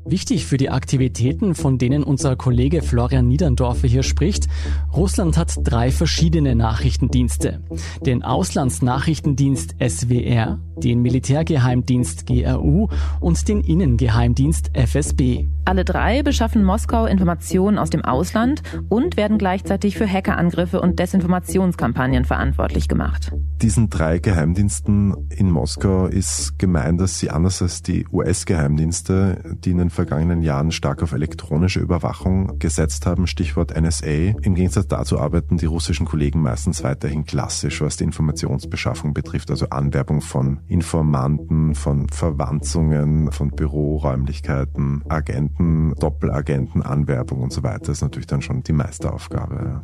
Wichtig 0.09 0.47
für 0.47 0.57
die 0.57 0.71
Aktivitäten, 0.71 1.53
von 1.53 1.77
denen 1.77 2.03
unser 2.03 2.35
Kollege 2.35 2.81
Florian 2.81 3.27
Niederndorfer 3.27 3.87
hier 3.87 4.01
spricht, 4.01 4.47
Russland 4.91 5.37
hat 5.37 5.53
drei 5.63 5.91
verschiedene 5.91 6.55
Nachrichtendienste. 6.55 7.61
Den 8.03 8.23
Auslandsnachrichtendienst 8.23 9.75
SWR, 9.79 10.57
den 10.77 11.03
Militärgeheimdienst 11.03 12.25
GRU 12.25 12.87
und 13.19 13.47
den 13.47 13.61
Innengeheimdienst 13.61 14.71
FSB. 14.73 15.45
Alle 15.65 15.85
drei 15.85 16.23
beschaffen 16.23 16.63
Moskau 16.63 17.05
Informationen 17.05 17.77
aus 17.77 17.91
dem 17.91 18.03
Ausland 18.03 18.63
und 18.89 19.15
werden 19.15 19.37
gleichzeitig 19.37 19.95
für 19.95 20.11
Hackerangriffe 20.11 20.81
und 20.81 20.97
Desinformationskampagnen 20.97 22.25
verantwortlich 22.25 22.87
gemacht. 22.87 23.31
Diesen 23.61 23.91
drei 23.91 24.17
Geheimdiensten 24.17 25.29
in 25.29 25.51
Moskau 25.51 26.07
ist 26.07 26.57
gemein, 26.57 26.97
dass 26.97 27.19
sie 27.19 27.29
anders 27.29 27.61
als 27.61 27.83
die 27.83 28.07
US-Geheimdienste, 28.11 29.57
die 29.63 29.69
in 29.69 29.77
den 29.77 29.89
vergangenen 29.99 30.41
Jahren 30.43 30.71
stark 30.71 31.03
auf 31.03 31.11
elektronische 31.11 31.81
Überwachung 31.81 32.57
gesetzt 32.57 33.05
haben, 33.05 33.27
Stichwort 33.27 33.77
NSA. 33.77 34.33
Im 34.41 34.55
Gegensatz 34.55 34.87
dazu 34.87 35.19
arbeiten 35.19 35.57
die 35.57 35.65
russischen 35.65 36.05
Kollegen 36.05 36.41
meistens 36.41 36.85
weiterhin 36.85 37.25
klassisch, 37.25 37.81
was 37.81 37.97
die 37.97 38.05
Informationsbeschaffung 38.05 39.13
betrifft, 39.13 39.51
also 39.51 39.67
Anwerbung 39.71 40.21
von 40.21 40.61
Informanten, 40.67 41.75
von 41.75 42.07
Verwanzungen, 42.07 43.33
von 43.33 43.51
Büroräumlichkeiten, 43.51 45.03
Agenten, 45.09 45.93
Doppelagenten, 45.95 46.81
Anwerbung 46.81 47.41
und 47.41 47.51
so 47.51 47.61
weiter. 47.63 47.91
Ist 47.91 48.01
natürlich 48.01 48.27
dann 48.27 48.41
schon 48.41 48.63
die 48.63 48.71
Meisteraufgabe. 48.71 49.81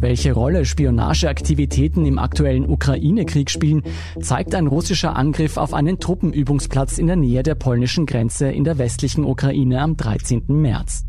Welche 0.00 0.32
Rolle 0.32 0.64
Spionageaktivitäten 0.64 2.06
im 2.06 2.18
aktuellen 2.18 2.66
Ukraine-Krieg 2.68 3.50
spielen, 3.50 3.82
zeigt 4.20 4.54
ein 4.54 4.66
russischer 4.66 5.14
Angriff 5.14 5.58
auf 5.58 5.74
einen 5.74 6.00
Truppenübungsplatz 6.00 6.96
in 6.96 7.06
der 7.06 7.16
Nähe 7.16 7.42
der 7.42 7.54
polnischen 7.54 8.06
Grenze 8.06 8.50
in 8.50 8.64
der 8.64 8.78
westlichen 8.78 9.24
Ukraine 9.24 9.82
am 9.82 9.98
13. 9.98 10.44
März. 10.48 11.04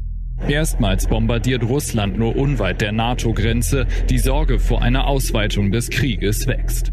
Erstmals 0.45 1.07
bombardiert 1.07 1.63
Russland 1.63 2.17
nur 2.17 2.35
unweit 2.35 2.81
der 2.81 2.91
NATO-Grenze. 2.91 3.87
Die 4.09 4.17
Sorge 4.17 4.59
vor 4.59 4.81
einer 4.81 5.07
Ausweitung 5.07 5.71
des 5.71 5.89
Krieges 5.89 6.47
wächst. 6.47 6.91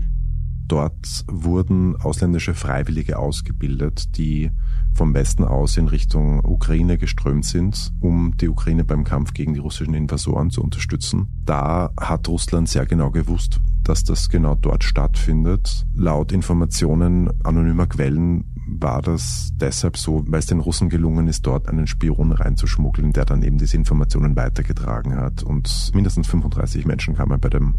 Dort 0.69 1.25
wurden 1.27 1.97
ausländische 1.97 2.55
Freiwillige 2.55 3.19
ausgebildet, 3.19 4.19
die 4.19 4.51
vom 4.95 5.15
Westen 5.15 5.45
aus 5.45 5.77
in 5.77 5.89
Richtung 5.89 6.45
Ukraine 6.45 6.99
geströmt 6.99 7.45
sind, 7.45 7.93
um 8.01 8.37
die 8.37 8.49
Ukraine 8.49 8.85
beim 8.85 9.05
Kampf 9.05 9.33
gegen 9.33 9.55
die 9.55 9.61
russischen 9.61 9.95
Invasoren 9.95 10.51
zu 10.51 10.63
unterstützen. 10.63 11.29
Da 11.45 11.91
hat 11.99 12.29
Russland 12.29 12.69
sehr 12.69 12.87
genau 12.87 13.11
gewusst, 13.11 13.61
dass 13.85 14.05
das 14.05 14.29
genau 14.29 14.55
dort 14.55 14.85
stattfindet. 14.85 15.87
Laut 15.95 16.33
Informationen 16.33 17.31
anonymer 17.45 17.87
Quellen 17.87 18.45
war 18.69 19.01
das 19.01 19.51
deshalb 19.57 19.97
so, 19.97 20.25
weil 20.29 20.41
es 20.41 20.47
den 20.47 20.61
Russen 20.61 20.89
gelungen 20.89 21.27
ist, 21.27 21.47
dort 21.47 21.69
einen 21.69 21.87
Spion 21.87 22.33
reinzuschmuggeln, 22.33 23.13
der 23.13 23.25
dann 23.25 23.43
eben 23.43 23.59
diese 23.59 23.77
Informationen 23.77 24.37
weitergetragen 24.37 25.17
hat. 25.17 25.43
Und 25.43 25.91
mindestens 25.95 26.27
35 26.27 26.85
Menschen 26.85 27.15
kamen 27.15 27.41
bei 27.41 27.49
dem 27.49 27.77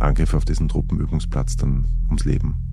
Angriff 0.00 0.34
auf 0.34 0.44
diesen 0.44 0.68
Truppenübungsplatz 0.68 1.56
dann 1.56 1.86
ums 2.08 2.24
Leben. 2.24 2.67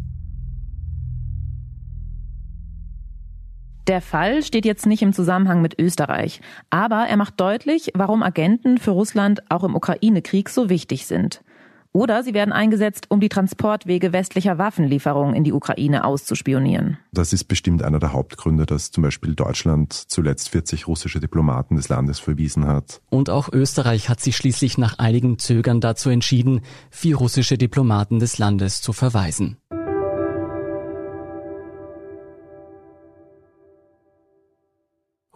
Der 3.88 4.01
Fall 4.01 4.42
steht 4.42 4.65
jetzt 4.65 4.88
nicht 4.88 5.04
im 5.04 5.13
Zusammenhang 5.13 5.62
mit 5.62 5.80
Österreich, 5.80 6.42
aber 6.72 7.06
er 7.08 7.18
macht 7.18 7.39
deutlich, 7.39 7.92
warum 7.94 8.24
Agenten 8.24 8.80
für 8.80 8.92
Russland 8.92 9.44
auch 9.51 9.63
im 9.63 9.75
Ukraine-Krieg 9.75 10.50
so 10.50 10.70
wichtig 10.70 11.06
sind. 11.06 11.42
Oder 11.92 12.24
sie 12.24 12.34
werden 12.34 12.51
eingesetzt, 12.51 13.06
um 13.08 13.22
die 13.22 13.30
Transportwege 13.30 14.12
westlicher 14.12 14.58
Waffenlieferungen 14.58 15.34
in 15.34 15.46
die 15.46 15.54
Ukraine 15.54 16.04
auszuspionieren. 16.04 16.98
Das 17.13 17.32
ist 17.32 17.46
bestimmt 17.46 17.84
einer 17.84 18.00
der 18.00 18.12
Hauptgründe, 18.12 18.65
dass 18.65 18.92
zum 18.92 19.04
Beispiel 19.04 19.34
Deutschland 19.34 19.94
zuletzt 19.94 20.50
40 20.50 20.88
russische 20.88 21.22
Diplomaten 21.22 21.77
des 21.77 21.88
Landes 21.88 22.20
verwiesen 22.20 22.68
hat. 22.68 23.01
Und 23.10 23.30
auch 23.30 23.48
Österreich 23.54 24.10
hat 24.10 24.20
sich 24.20 24.36
schließlich 24.36 24.77
nach 24.77 25.00
einigem 25.00 25.39
Zögern 25.39 25.80
dazu 25.80 26.10
entschieden, 26.10 26.62
vier 26.89 27.15
russische 27.15 27.58
Diplomaten 27.58 28.20
des 28.20 28.39
Landes 28.39 28.82
zu 28.82 28.92
verweisen. 28.92 29.58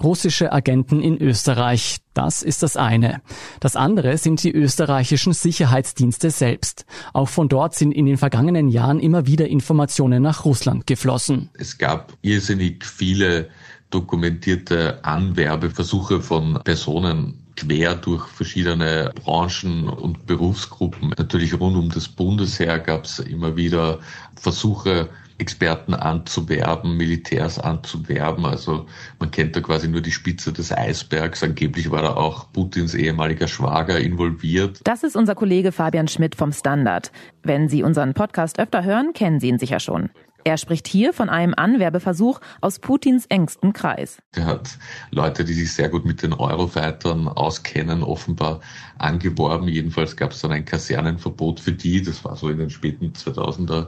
Russische 0.04 0.52
Agenten 0.52 1.02
in 1.02 1.18
Österreich, 1.18 1.98
das 2.14 2.42
ist 2.42 2.64
das 2.64 2.78
eine. 2.78 3.22
Das 3.60 3.76
andere 3.76 4.18
sind 4.18 4.44
die 4.44 4.52
österreichischen 4.52 5.34
Sicherheitsdienste 5.34 6.32
selbst. 6.32 6.86
Auch 7.14 7.30
von 7.30 7.50
dort 7.50 7.76
sind 7.76 7.92
in 7.92 8.06
den 8.06 8.18
vergangenen 8.18 8.70
Jahren 8.70 9.00
immer 9.00 9.28
wieder 9.28 9.48
Informationen 9.48 10.24
nach 10.24 10.46
Russland 10.46 10.88
geflossen. 10.88 11.50
Es 11.54 11.78
gab 11.78 12.14
irrsinnig 12.22 12.86
viele 12.86 13.50
dokumentierte 13.90 15.04
Anwerbeversuche 15.04 16.22
von 16.22 16.60
Personen 16.64 17.46
quer 17.56 17.96
durch 17.96 18.26
verschiedene 18.28 19.12
Branchen 19.24 19.90
und 19.90 20.26
Berufsgruppen. 20.26 21.14
Natürlich 21.18 21.60
rund 21.60 21.76
um 21.76 21.90
das 21.90 22.08
Bundesheer 22.08 22.80
gab 22.80 23.06
es 23.06 23.20
immer 23.20 23.56
wieder 23.56 24.00
Versuche, 24.36 25.10
Experten 25.40 25.94
anzuwerben, 25.94 26.96
Militärs 26.98 27.60
anzuwerben. 27.60 28.46
Also 28.46 28.86
man 29.20 29.32
kennt 29.32 29.56
da 29.56 29.62
quasi 29.62 29.88
nur 29.88 30.02
die 30.02 30.12
Spitze 30.12 30.54
des 30.54 30.72
Eisbergs. 30.72 31.44
Angeblich 31.44 31.90
war 31.90 32.02
da 32.02 32.14
auch 32.14 32.52
Putins 32.52 32.94
ehemaliger 32.94 33.48
Schwager 33.48 34.00
involviert. 34.00 34.82
Das 34.84 35.04
ist 35.04 35.16
unser 35.16 35.36
Kollege 35.36 35.72
Fabian 35.72 36.08
Schmidt 36.08 36.36
vom 36.36 36.52
Standard. 36.52 37.12
Wenn 37.42 37.70
Sie 37.70 37.84
unseren 37.84 38.14
Podcast 38.14 38.60
öfter 38.60 38.84
hören, 38.84 39.14
kennen 39.14 39.40
Sie 39.40 39.48
ihn 39.48 39.60
sicher 39.60 39.80
schon. 39.80 40.10
Er 40.46 40.58
spricht 40.58 40.88
hier 40.88 41.14
von 41.14 41.30
einem 41.30 41.54
Anwerbeversuch 41.56 42.40
aus 42.62 42.80
Putins 42.80 43.26
engstem 43.28 43.74
Kreis. 43.74 44.20
Er 44.34 44.46
hat 44.46 44.78
Leute, 45.12 45.44
die 45.44 45.54
sich 45.54 45.74
sehr 45.74 45.90
gut 45.90 46.06
mit 46.06 46.24
den 46.24 46.34
Eurofightern 46.34 47.28
auskennen, 47.28 48.04
offenbar 48.04 48.62
angeworben. 48.98 49.68
Jedenfalls 49.68 50.16
gab 50.16 50.32
es 50.32 50.42
dann 50.42 50.52
ein 50.52 50.66
Kasernenverbot 50.66 51.60
für 51.60 51.74
die. 51.74 52.02
Das 52.02 52.24
war 52.24 52.38
so 52.38 52.50
in 52.50 52.58
den 52.58 52.70
späten 52.70 53.12
2000er 53.12 53.88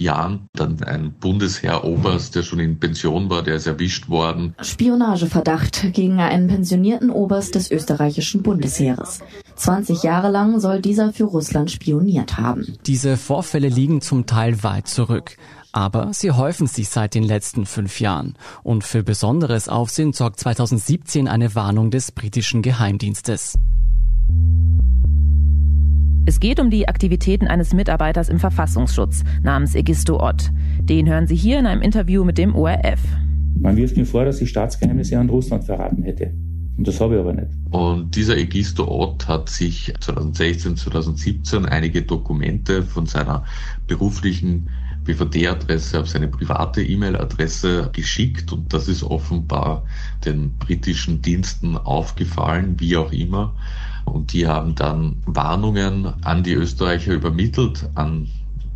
Jahren. 0.00 0.48
Dann 0.54 0.82
ein 0.82 1.12
Bundesheeroberst, 1.12 2.34
der 2.34 2.42
schon 2.42 2.58
in 2.58 2.78
Pension 2.78 3.30
war, 3.30 3.42
der 3.42 3.56
ist 3.56 3.66
erwischt 3.66 4.08
worden. 4.08 4.54
Spionageverdacht 4.60 5.92
gegen 5.92 6.20
einen 6.20 6.48
pensionierten 6.48 7.10
Oberst 7.10 7.54
des 7.54 7.70
österreichischen 7.70 8.42
Bundesheeres. 8.42 9.20
20 9.56 10.02
Jahre 10.02 10.30
lang 10.30 10.58
soll 10.60 10.80
dieser 10.80 11.12
für 11.12 11.24
Russland 11.24 11.70
spioniert 11.70 12.38
haben. 12.38 12.78
Diese 12.86 13.16
Vorfälle 13.16 13.68
liegen 13.68 14.00
zum 14.00 14.26
Teil 14.26 14.62
weit 14.62 14.88
zurück. 14.88 15.36
Aber 15.72 16.12
sie 16.12 16.32
häufen 16.32 16.66
sich 16.66 16.88
seit 16.88 17.14
den 17.14 17.22
letzten 17.22 17.64
fünf 17.64 18.00
Jahren. 18.00 18.34
Und 18.64 18.82
für 18.82 19.02
besonderes 19.02 19.68
Aufsehen 19.68 20.12
sorgt 20.12 20.40
2017 20.40 21.28
eine 21.28 21.54
Warnung 21.54 21.90
des 21.90 22.10
britischen 22.10 22.62
Geheimdienstes. 22.62 23.56
Es 26.26 26.38
geht 26.38 26.60
um 26.60 26.70
die 26.70 26.86
Aktivitäten 26.86 27.46
eines 27.46 27.72
Mitarbeiters 27.72 28.28
im 28.28 28.38
Verfassungsschutz 28.38 29.24
namens 29.42 29.74
Egisto 29.74 30.20
Ott. 30.20 30.50
Den 30.82 31.08
hören 31.08 31.26
Sie 31.26 31.34
hier 31.34 31.58
in 31.58 31.66
einem 31.66 31.80
Interview 31.80 32.24
mit 32.24 32.36
dem 32.36 32.54
ORF. 32.54 33.00
Man 33.58 33.76
wirft 33.76 33.96
mir 33.96 34.04
vor, 34.04 34.26
dass 34.26 34.40
ich 34.40 34.50
Staatsgeheimnisse 34.50 35.18
an 35.18 35.30
Russland 35.30 35.64
verraten 35.64 36.02
hätte. 36.02 36.32
Und 36.76 36.86
das 36.86 37.00
habe 37.00 37.14
ich 37.14 37.20
aber 37.20 37.32
nicht. 37.32 37.48
Und 37.70 38.14
dieser 38.16 38.36
Egisto 38.36 38.86
Ott 38.86 39.28
hat 39.28 39.48
sich 39.48 39.92
2016, 39.98 40.76
2017 40.76 41.64
einige 41.66 42.02
Dokumente 42.02 42.82
von 42.82 43.06
seiner 43.06 43.44
beruflichen 43.86 44.68
BVD-Adresse 45.04 46.00
auf 46.00 46.08
seine 46.08 46.28
private 46.28 46.82
E-Mail-Adresse 46.82 47.90
geschickt 47.92 48.52
und 48.52 48.72
das 48.72 48.88
ist 48.88 49.02
offenbar 49.02 49.84
den 50.24 50.52
britischen 50.58 51.22
Diensten 51.22 51.76
aufgefallen, 51.78 52.76
wie 52.78 52.96
auch 52.96 53.10
immer. 53.10 53.54
Und 54.10 54.32
die 54.32 54.46
haben 54.46 54.74
dann 54.74 55.22
Warnungen 55.26 56.12
an 56.22 56.42
die 56.42 56.54
Österreicher 56.54 57.12
übermittelt, 57.12 57.88
an 57.94 58.28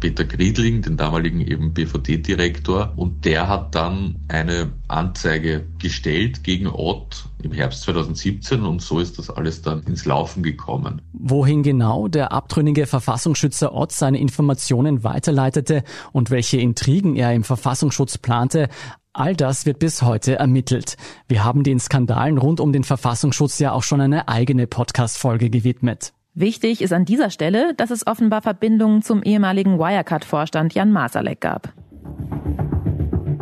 Peter 0.05 0.25
Griedling, 0.25 0.83
den 0.83 0.99
damaligen 0.99 1.41
eben 1.41 1.73
BVD-Direktor, 1.73 2.93
und 2.97 3.25
der 3.25 3.49
hat 3.49 3.75
dann 3.75 4.17
eine 4.29 4.71
Anzeige 4.87 5.65
gestellt 5.79 6.45
gegen 6.45 6.67
Ott 6.67 7.25
im 7.43 7.53
Herbst 7.53 7.85
2017 7.85 8.65
und 8.65 8.83
so 8.83 8.99
ist 8.99 9.19
das 9.19 9.31
alles 9.31 9.63
dann 9.63 9.83
ins 9.85 10.05
Laufen 10.05 10.43
gekommen. 10.43 11.01
Wohin 11.15 11.63
genau 11.63 12.09
der 12.09 12.33
abtrünnige 12.33 12.87
Verfassungsschützer 12.87 13.73
Ott 13.73 13.93
seine 13.93 14.19
Informationen 14.19 15.05
weiterleitete 15.05 15.85
und 16.13 16.31
welche 16.31 16.59
Intrigen 16.59 17.17
er 17.17 17.33
im 17.33 17.43
Verfassungsschutz 17.43 18.19
plante, 18.19 18.69
All 19.17 19.37
das 19.37 19.65
wird 19.65 19.79
bis 19.79 20.03
heute 20.03 20.41
ermittelt. 20.41 20.97
Wir 21.29 21.45
haben 21.45 21.63
den 21.63 21.79
Skandalen 21.79 22.37
rund 22.37 22.59
um 22.59 22.73
den 22.73 22.83
Verfassungsschutz 22.83 23.61
ja 23.61 23.71
auch 23.71 23.85
schon 23.85 24.01
eine 24.01 24.27
eigene 24.27 24.67
Podcast-Folge 24.67 25.51
gewidmet. 25.51 26.13
Wichtig 26.35 26.83
ist 26.83 26.93
an 26.93 27.05
dieser 27.05 27.31
Stelle, 27.31 27.75
dass 27.77 27.93
es 27.93 28.09
offenbar 28.09 28.43
Verbindungen 28.43 29.03
zum 29.03 29.23
ehemaligen 29.23 29.79
Wirecard-Vorstand 29.79 30.75
Jan 30.75 30.91
Masalek 30.91 31.41
gab. 31.41 31.73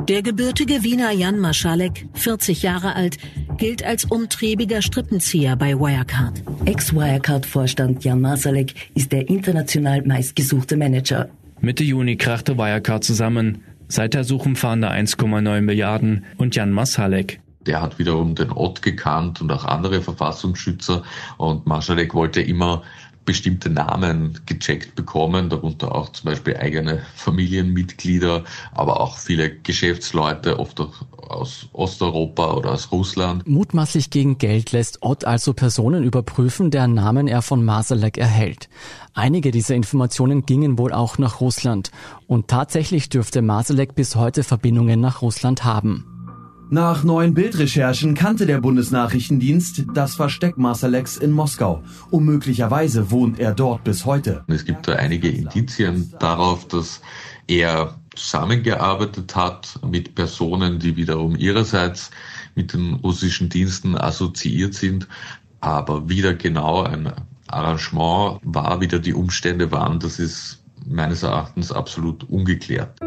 Der 0.09 0.21
gebürtige 0.21 0.83
Wiener 0.83 1.11
Jan 1.11 1.38
Maschalek, 1.38 2.07
40 2.12 2.62
Jahre 2.62 2.95
alt, 2.95 3.17
gilt 3.57 3.83
als 3.83 4.05
umtriebiger 4.05 4.83
Strippenzieher 4.83 5.57
bei 5.57 5.73
Wirecard. 5.73 6.43
Ex-Wirecard-Vorstand 6.67 8.05
Jan 8.05 8.21
Masalek 8.21 8.75
ist 8.95 9.11
der 9.11 9.31
international 9.31 10.02
meistgesuchte 10.02 10.76
Manager. 10.76 11.31
Mitte 11.62 11.85
Juni 11.85 12.17
krachte 12.17 12.59
Wirecard 12.59 13.05
zusammen. 13.05 13.62
Seither 13.92 14.25
suchen 14.25 14.56
Fahnder 14.56 14.90
1,9 14.90 15.61
Milliarden 15.61 16.25
und 16.38 16.56
Jan 16.56 16.72
Masalek. 16.72 17.40
Der 17.66 17.82
hat 17.82 17.99
wiederum 17.99 18.34
den 18.34 18.50
Ott 18.50 18.80
gekannt 18.80 19.42
und 19.42 19.52
auch 19.52 19.66
andere 19.66 20.00
Verfassungsschützer. 20.00 21.02
Und 21.37 21.66
Masalek 21.66 22.14
wollte 22.14 22.40
immer 22.40 22.84
bestimmte 23.25 23.71
Namen 23.71 24.41
gecheckt 24.47 24.95
bekommen, 24.95 25.49
darunter 25.49 25.95
auch 25.95 26.11
zum 26.11 26.31
Beispiel 26.31 26.57
eigene 26.57 27.02
Familienmitglieder, 27.14 28.45
aber 28.73 29.00
auch 29.00 29.19
viele 29.19 29.50
Geschäftsleute, 29.50 30.59
oft 30.59 30.81
auch 30.81 30.93
aus 31.17 31.69
Osteuropa 31.73 32.52
oder 32.52 32.73
aus 32.73 32.93
Russland. 32.93 33.47
Mutmaßlich 33.49 34.11
gegen 34.11 34.38
Geld 34.38 34.73
lässt 34.73 34.99
Ott 35.02 35.25
also 35.25 35.55
Personen 35.55 36.05
überprüfen, 36.05 36.71
deren 36.71 36.95
Namen 36.95 37.29
er 37.29 37.43
von 37.43 37.64
Masalek 37.64 38.19
erhält. 38.19 38.69
Einige 39.14 39.50
dieser 39.50 39.75
Informationen 39.75 40.47
gingen 40.47 40.79
wohl 40.79 40.93
auch 40.93 41.19
nach 41.19 41.41
Russland. 41.41 41.91
Und 42.26 42.49
tatsächlich 42.49 43.09
dürfte 43.09 43.43
Masalek 43.43 43.95
bis 43.95 44.17
heute 44.17 44.43
Verbindungen 44.43 45.00
nach 45.00 45.23
Russland 45.23 45.64
haben. 45.64 46.12
Nach 46.73 47.05
neuen 47.05 47.35
Bildrecherchen 47.35 48.14
kannte 48.14 48.47
der 48.47 48.59
Bundesnachrichtendienst 48.59 49.85
das 49.93 50.14
Versteck 50.14 50.57
Masaleks 50.57 51.19
in 51.19 51.31
Moskau 51.31 51.83
und 52.11 52.25
möglicherweise 52.25 53.11
wohnt 53.11 53.38
er 53.38 53.52
dort 53.52 53.85
bis 53.85 54.07
heute. 54.07 54.43
Es 54.47 54.64
gibt 54.64 54.88
da 54.88 54.95
einige 54.95 55.29
Indizien 55.29 56.14
darauf, 56.19 56.67
dass 56.69 57.02
er 57.47 57.99
zusammengearbeitet 58.17 59.37
hat 59.37 59.81
mit 59.87 60.14
Personen, 60.14 60.79
die 60.79 60.97
wiederum 60.97 61.37
ihrerseits 61.37 62.11
mit 62.55 62.73
den 62.73 62.95
russischen 62.95 63.50
Diensten 63.50 63.95
assoziiert 63.95 64.73
sind. 64.73 65.07
Aber 65.61 66.09
wieder 66.09 66.33
genau 66.33 66.85
ein 66.85 67.12
Arrangement 67.49 68.41
war, 68.45 68.81
wieder 68.81 68.99
die 68.99 69.12
Umstände 69.12 69.71
waren, 69.73 70.00
das 70.00 70.19
ist 70.19 70.62
meines 70.87 71.23
Erachtens 71.23 71.71
absolut 71.71 72.25
ungeklärt. 72.31 72.99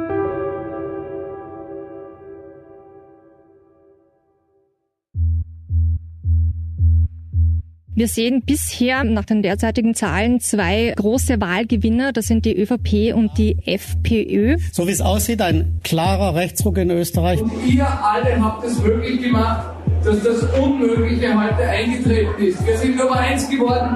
Wir 7.98 8.10
sehen 8.10 8.42
bisher 8.46 9.06
nach 9.06 9.24
den 9.24 9.42
derzeitigen 9.42 9.96
Zahlen 9.96 10.42
zwei 10.42 10.94
große 10.98 11.40
Wahlgewinner. 11.40 12.12
Das 12.12 12.26
sind 12.26 12.44
die 12.44 12.54
ÖVP 12.54 13.16
und 13.16 13.38
die 13.38 13.58
FPÖ. 13.66 14.58
So 14.74 14.86
wie 14.86 14.92
es 14.92 15.00
aussieht, 15.00 15.42
ein 15.42 15.80
klarer 15.82 16.36
Rechtsruck 16.36 16.78
in 16.78 16.92
Österreich. 16.92 17.42
Und 17.42 17.54
ihr 17.66 17.88
alle 17.88 18.38
habt 18.44 18.66
es 18.66 18.82
möglich 18.84 19.22
gemacht, 19.22 19.78
dass 20.04 20.22
das 20.24 20.44
Unmögliche 20.60 21.42
heute 21.42 21.70
eingetreten 21.70 22.44
ist. 22.44 22.68
Wir 22.68 22.78
sind 22.78 22.98
Nummer 22.98 23.16
eins 23.16 23.50
geworden. 23.50 23.96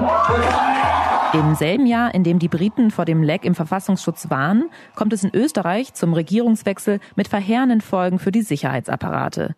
Im 1.34 1.54
selben 1.56 1.84
Jahr, 1.84 2.14
in 2.14 2.24
dem 2.24 2.38
die 2.38 2.48
Briten 2.48 2.90
vor 2.90 3.04
dem 3.04 3.22
Leck 3.22 3.44
im 3.44 3.54
Verfassungsschutz 3.54 4.30
waren, 4.30 4.70
kommt 4.94 5.12
es 5.12 5.24
in 5.24 5.30
Österreich 5.34 5.92
zum 5.92 6.14
Regierungswechsel 6.14 7.00
mit 7.16 7.28
verheerenden 7.28 7.82
Folgen 7.82 8.18
für 8.18 8.32
die 8.32 8.40
Sicherheitsapparate. 8.40 9.54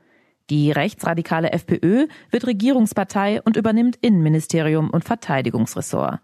Die 0.53 0.71
rechtsradikale 0.71 1.51
FPÖ 1.51 2.09
wird 2.31 2.47
Regierungspartei 2.47 3.41
und 3.41 3.57
übernimmt 3.57 3.97
Innenministerium 4.03 4.91
und 4.91 5.03
Verteidigungsressort. 5.03 6.21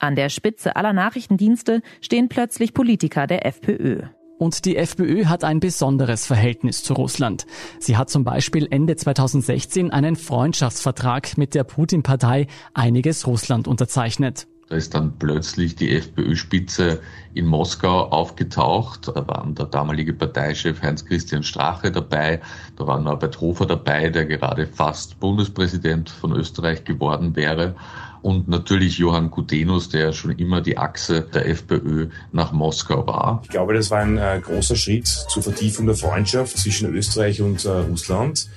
An 0.00 0.16
der 0.16 0.30
Spitze 0.30 0.74
aller 0.74 0.92
Nachrichtendienste 0.92 1.82
stehen 2.00 2.28
plötzlich 2.28 2.74
Politiker 2.74 3.28
der 3.28 3.46
FPÖ. 3.46 4.02
Und 4.36 4.64
die 4.64 4.76
FPÖ 4.76 5.26
hat 5.26 5.44
ein 5.44 5.60
besonderes 5.60 6.26
Verhältnis 6.26 6.82
zu 6.82 6.92
Russland. 6.94 7.46
Sie 7.78 7.96
hat 7.96 8.10
zum 8.10 8.24
Beispiel 8.24 8.66
Ende 8.68 8.96
2016 8.96 9.92
einen 9.92 10.16
Freundschaftsvertrag 10.16 11.38
mit 11.38 11.54
der 11.54 11.62
Putin-Partei 11.62 12.48
Einiges 12.74 13.28
Russland 13.28 13.68
unterzeichnet. 13.68 14.48
Da 14.68 14.76
ist 14.76 14.94
dann 14.94 15.18
plötzlich 15.18 15.76
die 15.76 15.96
FPÖ-Spitze 15.96 17.00
in 17.32 17.46
Moskau 17.46 18.08
aufgetaucht. 18.10 19.08
Da 19.08 19.26
waren 19.26 19.54
der 19.54 19.64
damalige 19.64 20.12
Parteichef 20.12 20.82
Heinz-Christian 20.82 21.42
Strache 21.42 21.90
dabei. 21.90 22.42
Da 22.76 22.86
war 22.86 23.00
Norbert 23.00 23.40
Hofer 23.40 23.64
dabei, 23.64 24.10
der 24.10 24.26
gerade 24.26 24.66
fast 24.66 25.18
Bundespräsident 25.20 26.10
von 26.10 26.32
Österreich 26.32 26.84
geworden 26.84 27.34
wäre 27.34 27.76
und 28.22 28.48
natürlich 28.48 28.98
Johann 28.98 29.30
Gudenus, 29.30 29.88
der 29.88 30.12
schon 30.12 30.32
immer 30.32 30.60
die 30.60 30.78
Achse 30.78 31.22
der 31.22 31.48
FPÖ 31.48 32.08
nach 32.32 32.52
Moskau 32.52 33.06
war. 33.06 33.40
Ich 33.44 33.50
glaube, 33.50 33.74
das 33.74 33.90
war 33.90 34.00
ein 34.00 34.18
äh, 34.18 34.40
großer 34.42 34.76
Schritt 34.76 35.06
zur 35.06 35.42
Vertiefung 35.42 35.86
der 35.86 35.94
Freundschaft 35.94 36.58
zwischen 36.58 36.94
Österreich 36.94 37.40
und 37.40 37.64
äh, 37.64 37.68
Russland. 37.68 38.48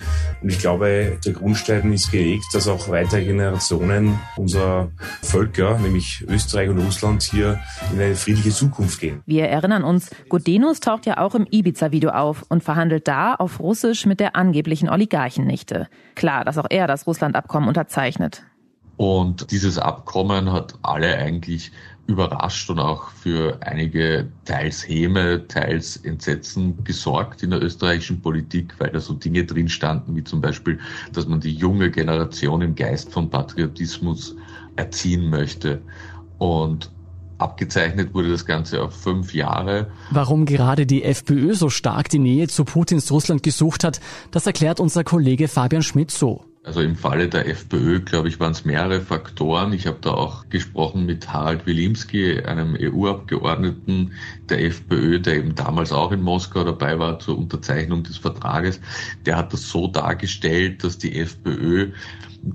Und 0.41 0.49
ich 0.49 0.59
glaube, 0.59 1.19
der 1.25 1.33
Grundstein 1.33 1.93
ist 1.93 2.11
gelegt, 2.11 2.45
dass 2.53 2.67
auch 2.67 2.89
weitere 2.89 3.25
Generationen 3.25 4.19
unserer 4.35 4.91
Völker, 5.21 5.77
nämlich 5.79 6.23
Österreich 6.27 6.69
und 6.69 6.79
Russland, 6.79 7.23
hier 7.23 7.59
in 7.93 7.99
eine 7.99 8.15
friedliche 8.15 8.51
Zukunft 8.51 8.99
gehen. 8.99 9.21
Wir 9.25 9.47
erinnern 9.47 9.83
uns, 9.83 10.09
Gudenus 10.29 10.79
taucht 10.79 11.05
ja 11.05 11.17
auch 11.19 11.35
im 11.35 11.47
Ibiza-Video 11.49 12.11
auf 12.11 12.43
und 12.49 12.63
verhandelt 12.63 13.07
da 13.07 13.35
auf 13.35 13.59
Russisch 13.59 14.05
mit 14.05 14.19
der 14.19 14.35
angeblichen 14.35 14.89
Oligarchennichte. 14.89 15.87
Klar, 16.15 16.45
dass 16.45 16.57
auch 16.57 16.67
er 16.69 16.87
das 16.87 17.07
Russland-Abkommen 17.07 17.67
unterzeichnet. 17.67 18.43
Und 18.97 19.51
dieses 19.51 19.77
Abkommen 19.77 20.51
hat 20.51 20.75
alle 20.83 21.17
eigentlich 21.17 21.71
überrascht 22.07 22.69
und 22.69 22.79
auch 22.79 23.09
für 23.09 23.57
einige 23.61 24.27
teils 24.45 24.87
Häme, 24.87 25.47
teils 25.47 25.97
Entsetzen 25.97 26.83
gesorgt 26.83 27.41
in 27.43 27.51
der 27.51 27.63
österreichischen 27.63 28.21
Politik, 28.21 28.75
weil 28.79 28.89
da 28.89 28.99
so 28.99 29.13
Dinge 29.13 29.45
drin 29.45 29.69
standen, 29.69 30.15
wie 30.15 30.23
zum 30.23 30.41
Beispiel, 30.41 30.79
dass 31.13 31.27
man 31.27 31.39
die 31.39 31.53
junge 31.53 31.89
Generation 31.89 32.61
im 32.61 32.75
Geist 32.75 33.11
von 33.11 33.29
Patriotismus 33.29 34.35
erziehen 34.75 35.29
möchte. 35.29 35.81
Und 36.37 36.91
abgezeichnet 37.37 38.13
wurde 38.13 38.29
das 38.29 38.45
Ganze 38.45 38.81
auf 38.81 38.93
fünf 38.93 39.33
Jahre. 39.33 39.91
Warum 40.11 40.45
gerade 40.45 40.85
die 40.85 41.03
FPÖ 41.03 41.55
so 41.55 41.69
stark 41.69 42.09
die 42.09 42.19
Nähe 42.19 42.47
zu 42.47 42.65
Putins 42.65 43.11
Russland 43.11 43.41
gesucht 43.41 43.83
hat, 43.83 43.99
das 44.31 44.45
erklärt 44.45 44.79
unser 44.79 45.03
Kollege 45.03 45.47
Fabian 45.47 45.81
Schmidt 45.83 46.11
so. 46.11 46.45
Also 46.63 46.81
im 46.81 46.95
Falle 46.95 47.27
der 47.27 47.47
FPÖ, 47.47 48.01
glaube 48.01 48.27
ich, 48.27 48.39
waren 48.39 48.51
es 48.51 48.65
mehrere 48.65 49.01
Faktoren. 49.01 49.73
Ich 49.73 49.87
habe 49.87 49.97
da 49.99 50.11
auch 50.11 50.47
gesprochen 50.49 51.07
mit 51.07 51.33
Harald 51.33 51.65
Wilimski, 51.65 52.39
einem 52.43 52.77
EU-Abgeordneten 52.79 54.13
der 54.47 54.63
FPÖ, 54.65 55.19
der 55.19 55.37
eben 55.37 55.55
damals 55.55 55.91
auch 55.91 56.11
in 56.11 56.21
Moskau 56.21 56.63
dabei 56.63 56.99
war 56.99 57.17
zur 57.17 57.39
Unterzeichnung 57.39 58.03
des 58.03 58.17
Vertrages. 58.17 58.79
Der 59.25 59.37
hat 59.37 59.53
das 59.53 59.69
so 59.69 59.87
dargestellt, 59.87 60.83
dass 60.83 60.99
die 60.99 61.17
FPÖ 61.19 61.93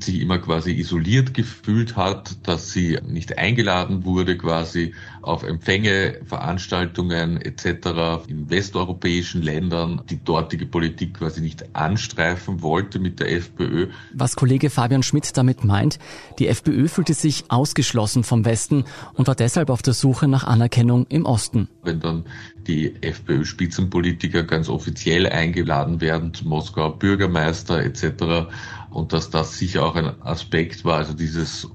sich 0.01 0.20
immer 0.20 0.38
quasi 0.38 0.72
isoliert 0.72 1.33
gefühlt 1.33 1.96
hat, 1.96 2.37
dass 2.46 2.72
sie 2.72 2.99
nicht 3.07 3.38
eingeladen 3.38 4.05
wurde 4.05 4.37
quasi 4.37 4.94
auf 5.22 5.42
Empfänge, 5.42 6.20
Veranstaltungen 6.25 7.40
etc. 7.40 8.27
in 8.27 8.51
westeuropäischen 8.51 9.42
Ländern, 9.42 10.03
die 10.11 10.22
dortige 10.22 10.66
Politik 10.66 11.14
quasi 11.14 11.40
nicht 11.40 11.77
anstreifen 11.77 12.62
wollte 12.62 12.99
mit 12.99 13.20
der 13.20 13.33
FPÖ. 13.33 13.88
Was 14.12 14.37
Kollege 14.37 14.70
Fabian 14.70 15.03
Schmidt 15.03 15.37
damit 15.37 15.64
meint, 15.64 15.99
die 16.38 16.49
FPÖ 16.49 16.88
fühlte 16.88 17.14
sich 17.14 17.44
ausgeschlossen 17.49 18.25
vom 18.25 18.44
Westen 18.44 18.85
und 19.14 19.29
war 19.29 19.35
deshalb 19.35 19.70
auf 19.70 19.83
der 19.83 19.94
Suche 19.94 20.27
nach 20.27 20.44
Anerkennung 20.44 21.07
im 21.09 21.27
Osten. 21.27 21.68
Wenn 21.83 22.01
dann 22.01 22.25
die 22.66 22.94
FPÖ-Spitzenpolitiker 23.01 24.42
ganz 24.42 24.68
offiziell 24.68 25.27
eingeladen 25.29 26.01
werden 26.01 26.35
zum 26.35 26.49
Moskauer 26.49 26.99
Bürgermeister 26.99 27.81
etc., 27.83 28.49
und 28.97 29.13
dass 29.13 29.29
das 29.29 29.59
sicher 29.59 29.85
auch 29.85 29.95
ein 29.95 30.23
Aspekt 30.23 30.87
war, 30.87 30.97
also 30.97 31.13
dieses 31.13 31.69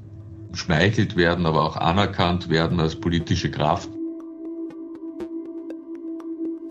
schmeichelt 0.53 1.15
werden, 1.15 1.45
aber 1.45 1.63
auch 1.63 1.77
anerkannt 1.77 2.49
werden 2.49 2.79
als 2.79 2.95
politische 2.95 3.51
Kraft. 3.51 3.89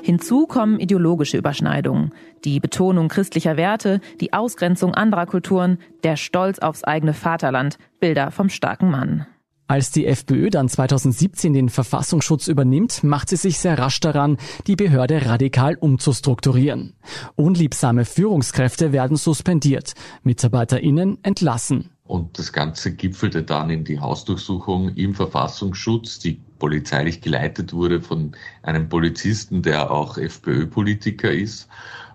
Hinzu 0.03 0.49
kommen 0.49 0.81
ideologische 0.81 1.39
Überschneidungen, 1.39 2.13
die 2.45 2.59
Betonung 2.59 3.07
christlicher 3.07 3.57
Werte, 3.57 4.01
die 4.21 4.33
Ausgrenzung 4.33 4.93
anderer 4.93 5.27
Kulturen, 5.27 5.79
der 6.03 6.17
Stolz 6.17 6.59
aufs 6.59 6.83
eigene 6.83 7.15
Vaterland, 7.15 7.79
Bilder 8.01 8.33
vom 8.33 8.49
starken 8.49 8.91
Mann. 8.91 9.27
Als 9.71 9.93
die 9.93 10.05
FPÖ 10.05 10.51
dann 10.51 10.69
2017 10.69 11.53
den 11.53 11.69
Verfassungsschutz 11.69 12.49
übernimmt, 12.49 13.05
macht 13.05 13.29
sie 13.29 13.37
sich 13.37 13.61
sehr 13.61 13.79
rasch 13.79 14.01
daran, 14.01 14.37
die 14.67 14.75
Behörde 14.75 15.27
radikal 15.27 15.77
umzustrukturieren. 15.77 16.95
Unliebsame 17.37 18.05
Führungskräfte 18.05 18.91
werden 18.91 19.17
suspendiert, 19.17 19.93
MitarbeiterInnen 20.25 21.19
entlassen. 21.23 21.91
Und 22.03 22.37
das 22.37 22.53
Ganze 22.53 22.97
gipfelte 22.97 23.45
dann 23.45 23.71
in 23.71 23.85
die 23.85 24.01
Hausdurchsuchung 24.01 24.97
im 24.97 25.15
Verfassungsschutz, 25.15 26.19
die 26.19 26.41
polizeilich 26.59 27.21
geleitet 27.21 27.73
wurde 27.73 28.01
von 28.01 28.33
einem 28.63 28.89
Polizisten, 28.89 29.63
der 29.63 29.93
auch 29.93 30.19
FPÖ-Politiker 30.19 31.31
ist. 31.31 31.69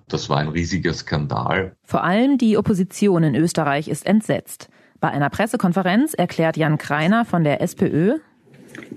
Das 0.09 0.27
war 0.27 0.39
ein 0.39 0.49
riesiger 0.49 0.93
Skandal. 0.93 1.73
Vor 1.85 2.03
allem 2.03 2.37
die 2.37 2.57
Opposition 2.57 3.23
in 3.23 3.33
Österreich 3.33 3.87
ist 3.87 4.05
entsetzt. 4.05 4.67
Bei 4.99 5.11
einer 5.11 5.29
Pressekonferenz 5.29 6.13
erklärt 6.13 6.57
Jan 6.57 6.77
Kreiner 6.77 7.25
von 7.25 7.43
der 7.43 7.61
SPÖ, 7.61 8.19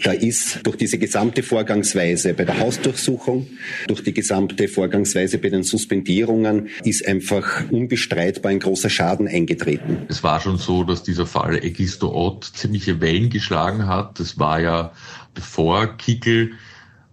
da 0.03 0.11
ist 0.11 0.67
durch 0.67 0.77
diese 0.77 0.99
gesamte 0.99 1.43
Vorgangsweise 1.43 2.35
bei 2.35 2.45
der 2.45 2.59
Hausdurchsuchung, 2.59 3.47
durch 3.87 4.03
die 4.03 4.13
gesamte 4.13 4.67
Vorgangsweise 4.67 5.39
bei 5.39 5.51
den 5.51 5.63
Suspendierungen, 5.63 6.69
ist 6.83 7.07
einfach 7.07 7.71
unbestreitbar 7.71 8.51
ein 8.51 8.59
großer 8.59 8.91
Schaden 8.91 9.29
eingetreten. 9.29 9.99
Es 10.09 10.25
war 10.25 10.41
schon 10.41 10.59
so, 10.59 10.83
dass 10.83 11.05
dieser 11.05 11.27
Fall 11.27 11.63
Egisto 11.63 12.13
Ott 12.13 12.45
ziemliche 12.45 13.01
Wellen 13.01 13.31
geschlagen 13.31 13.87
hat. 13.87 14.19
Das 14.19 14.39
war 14.39 14.61
ja 14.61 14.93
bevor 15.35 15.97
Kickel 15.97 16.53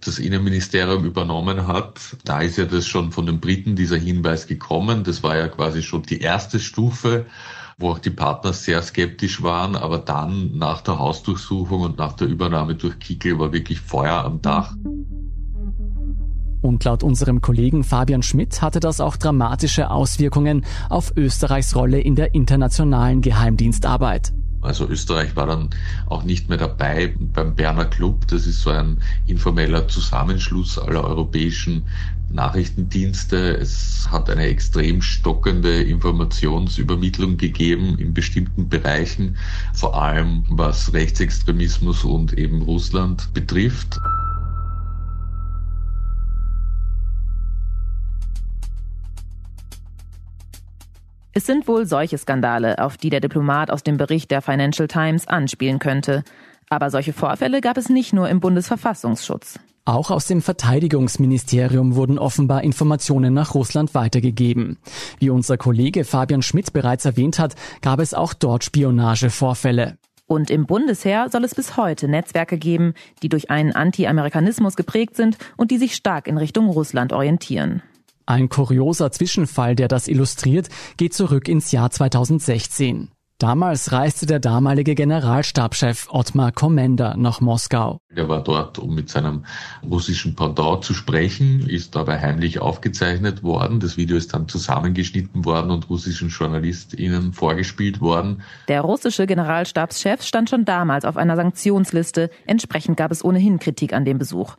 das 0.05 0.19
Innenministerium 0.19 1.05
übernommen 1.05 1.67
hat, 1.67 1.99
da 2.25 2.41
ist 2.41 2.57
ja 2.57 2.65
das 2.65 2.87
schon 2.87 3.11
von 3.11 3.25
den 3.25 3.39
Briten 3.39 3.75
dieser 3.75 3.97
Hinweis 3.97 4.45
gekommen. 4.45 5.03
Das 5.03 5.23
war 5.23 5.35
ja 5.35 5.47
quasi 5.47 5.81
schon 5.81 6.03
die 6.03 6.21
erste 6.21 6.59
Stufe 6.59 7.25
wo 7.77 7.89
auch 7.89 7.99
die 7.99 8.09
Partner 8.09 8.53
sehr 8.53 8.81
skeptisch 8.81 9.43
waren. 9.43 9.75
Aber 9.75 9.97
dann 9.97 10.57
nach 10.57 10.81
der 10.81 10.99
Hausdurchsuchung 10.99 11.81
und 11.81 11.97
nach 11.97 12.13
der 12.13 12.27
Übernahme 12.27 12.75
durch 12.75 12.99
Kickel 12.99 13.39
war 13.39 13.51
wirklich 13.51 13.81
Feuer 13.81 14.23
am 14.23 14.41
Dach. 14.41 14.75
Und 16.61 16.83
laut 16.83 17.03
unserem 17.03 17.41
Kollegen 17.41 17.83
Fabian 17.83 18.23
Schmidt 18.23 18.61
hatte 18.61 18.79
das 18.79 18.99
auch 18.99 19.17
dramatische 19.17 19.91
Auswirkungen 19.91 20.65
auf 20.89 21.13
Österreichs 21.15 21.75
Rolle 21.75 21.99
in 21.99 22.15
der 22.15 22.33
internationalen 22.33 23.21
Geheimdienstarbeit. 23.21 24.33
Also 24.65 24.87
Österreich 24.87 25.35
war 25.35 25.47
dann 25.47 25.69
auch 26.07 26.23
nicht 26.23 26.49
mehr 26.49 26.57
dabei 26.57 27.15
beim 27.17 27.55
Berner 27.55 27.85
Club. 27.85 28.27
Das 28.27 28.47
ist 28.47 28.61
so 28.61 28.71
ein 28.71 28.97
informeller 29.27 29.87
Zusammenschluss 29.87 30.77
aller 30.77 31.03
europäischen 31.03 31.85
Nachrichtendienste. 32.31 33.57
Es 33.57 34.07
hat 34.11 34.29
eine 34.29 34.45
extrem 34.45 35.01
stockende 35.01 35.83
Informationsübermittlung 35.83 37.37
gegeben 37.37 37.97
in 37.97 38.13
bestimmten 38.13 38.67
Bereichen, 38.67 39.37
vor 39.73 40.01
allem 40.01 40.43
was 40.49 40.93
Rechtsextremismus 40.93 42.03
und 42.03 42.33
eben 42.33 42.61
Russland 42.61 43.33
betrifft. 43.33 43.99
Es 51.37 51.45
sind 51.45 51.67
wohl 51.67 51.85
solche 51.85 52.17
Skandale, 52.17 52.79
auf 52.79 52.95
die 52.95 53.09
der 53.09 53.19
Diplomat 53.19 53.69
aus 53.69 53.83
dem 53.83 53.97
Bericht 53.97 54.31
der 54.31 54.41
Financial 54.41 54.87
Times 54.87 55.27
anspielen 55.27 55.79
könnte. 55.79 56.23
Aber 56.69 56.89
solche 56.89 57.11
Vorfälle 57.11 57.59
gab 57.59 57.75
es 57.75 57.89
nicht 57.89 58.13
nur 58.13 58.29
im 58.29 58.39
Bundesverfassungsschutz. 58.39 59.59
Auch 59.83 60.11
aus 60.11 60.27
dem 60.27 60.41
Verteidigungsministerium 60.41 61.97
wurden 61.97 62.19
offenbar 62.19 62.63
Informationen 62.63 63.33
nach 63.33 63.53
Russland 63.53 63.93
weitergegeben. 63.93 64.77
Wie 65.19 65.29
unser 65.29 65.57
Kollege 65.57 66.05
Fabian 66.05 66.41
Schmidt 66.41 66.71
bereits 66.71 67.03
erwähnt 67.03 67.37
hat, 67.37 67.55
gab 67.81 67.99
es 67.99 68.13
auch 68.13 68.33
dort 68.33 68.63
Spionagevorfälle. 68.63 69.97
Und 70.27 70.49
im 70.49 70.65
Bundesheer 70.65 71.27
soll 71.29 71.43
es 71.43 71.53
bis 71.53 71.75
heute 71.75 72.07
Netzwerke 72.07 72.57
geben, 72.57 72.93
die 73.21 73.29
durch 73.29 73.51
einen 73.51 73.73
Anti-Amerikanismus 73.73 74.77
geprägt 74.77 75.17
sind 75.17 75.37
und 75.57 75.69
die 75.69 75.77
sich 75.79 75.95
stark 75.95 76.29
in 76.29 76.37
Richtung 76.37 76.69
Russland 76.69 77.11
orientieren. 77.11 77.83
Ein 78.27 78.49
kurioser 78.49 79.11
Zwischenfall, 79.11 79.75
der 79.75 79.87
das 79.87 80.07
illustriert, 80.07 80.69
geht 80.97 81.13
zurück 81.13 81.47
ins 81.47 81.71
Jahr 81.71 81.91
2016. 81.91 83.09
Damals 83.37 83.91
reiste 83.91 84.25
der 84.25 84.39
damalige 84.39 84.95
Generalstabschef 84.95 86.07
Ottmar 86.09 86.53
Kommender 86.53 87.15
nach 87.17 87.41
Moskau. 87.41 87.99
Er 88.15 88.29
war 88.29 88.41
dort, 88.41 88.79
um 88.79 88.95
mit 88.95 89.09
seinem 89.09 89.45
russischen 89.83 90.35
Pendant 90.35 90.85
zu 90.85 90.93
sprechen, 90.93 91.69
ist 91.69 91.95
dabei 91.95 92.19
heimlich 92.19 92.59
aufgezeichnet 92.59 93.43
worden. 93.43 93.81
Das 93.81 93.97
Video 93.97 94.15
ist 94.15 94.33
dann 94.33 94.47
zusammengeschnitten 94.47 95.43
worden 95.43 95.69
und 95.69 95.89
russischen 95.89 96.29
JournalistInnen 96.29 97.33
vorgespielt 97.33 97.99
worden. 97.99 98.41
Der 98.69 98.81
russische 98.81 99.27
Generalstabschef 99.27 100.23
stand 100.23 100.49
schon 100.49 100.63
damals 100.63 101.03
auf 101.03 101.17
einer 101.17 101.35
Sanktionsliste. 101.35 102.31
Entsprechend 102.47 102.95
gab 102.95 103.11
es 103.11 103.23
ohnehin 103.23 103.59
Kritik 103.59 103.91
an 103.93 104.05
dem 104.05 104.17
Besuch. 104.17 104.55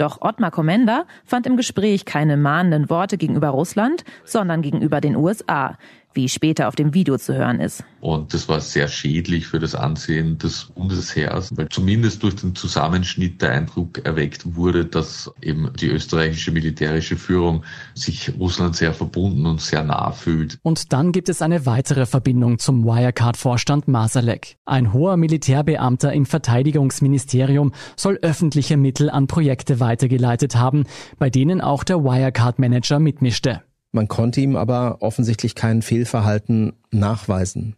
Doch 0.00 0.22
Ottmar 0.22 0.50
Kommender 0.50 1.04
fand 1.26 1.46
im 1.46 1.58
Gespräch 1.58 2.06
keine 2.06 2.38
mahnenden 2.38 2.88
Worte 2.88 3.18
gegenüber 3.18 3.48
Russland, 3.48 4.02
sondern 4.24 4.62
gegenüber 4.62 5.02
den 5.02 5.14
USA 5.14 5.76
wie 6.14 6.28
später 6.28 6.68
auf 6.68 6.74
dem 6.74 6.94
Video 6.94 7.16
zu 7.18 7.34
hören 7.34 7.60
ist. 7.60 7.84
Und 8.00 8.32
das 8.32 8.48
war 8.48 8.60
sehr 8.60 8.88
schädlich 8.88 9.46
für 9.46 9.58
das 9.58 9.74
Ansehen 9.74 10.38
des 10.38 10.66
Bundesheers, 10.74 11.56
weil 11.56 11.68
zumindest 11.68 12.22
durch 12.22 12.36
den 12.36 12.54
Zusammenschnitt 12.54 13.42
der 13.42 13.52
Eindruck 13.52 14.04
erweckt 14.04 14.56
wurde, 14.56 14.86
dass 14.86 15.30
eben 15.42 15.70
die 15.78 15.88
österreichische 15.88 16.50
militärische 16.50 17.16
Führung 17.16 17.62
sich 17.94 18.32
Russland 18.38 18.76
sehr 18.76 18.94
verbunden 18.94 19.46
und 19.46 19.60
sehr 19.60 19.84
nah 19.84 20.12
fühlt. 20.12 20.58
Und 20.62 20.92
dann 20.92 21.12
gibt 21.12 21.28
es 21.28 21.42
eine 21.42 21.66
weitere 21.66 22.06
Verbindung 22.06 22.58
zum 22.58 22.84
Wirecard-Vorstand 22.84 23.86
Masalek. 23.86 24.56
Ein 24.64 24.92
hoher 24.92 25.16
Militärbeamter 25.16 26.12
im 26.12 26.26
Verteidigungsministerium 26.26 27.72
soll 27.96 28.18
öffentliche 28.22 28.76
Mittel 28.76 29.10
an 29.10 29.26
Projekte 29.26 29.78
weitergeleitet 29.80 30.56
haben, 30.56 30.84
bei 31.18 31.30
denen 31.30 31.60
auch 31.60 31.84
der 31.84 32.02
Wirecard-Manager 32.02 32.98
mitmischte. 32.98 33.62
Man 33.92 34.08
konnte 34.08 34.40
ihm 34.40 34.56
aber 34.56 34.98
offensichtlich 35.00 35.54
kein 35.54 35.82
Fehlverhalten 35.82 36.74
nachweisen. 36.90 37.76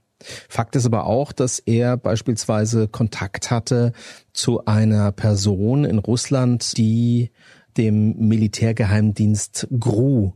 Fakt 0.49 0.77
ist 0.77 0.87
aber 0.87 1.07
auch, 1.07 1.33
dass 1.33 1.59
er 1.59 1.97
beispielsweise 1.97 2.87
Kontakt 2.89 3.51
hatte 3.51 3.93
zu 4.33 4.65
einer 4.67 5.11
Person 5.13 5.85
in 5.85 5.99
Russland, 5.99 6.77
die 6.77 7.31
dem 7.77 8.17
Militärgeheimdienst 8.29 9.69
GRU 9.71 10.33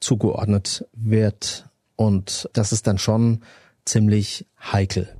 zugeordnet 0.00 0.86
wird. 0.92 1.68
Und 1.96 2.48
das 2.52 2.72
ist 2.72 2.86
dann 2.86 2.98
schon 2.98 3.40
ziemlich 3.84 4.46
heikel. 4.60 5.17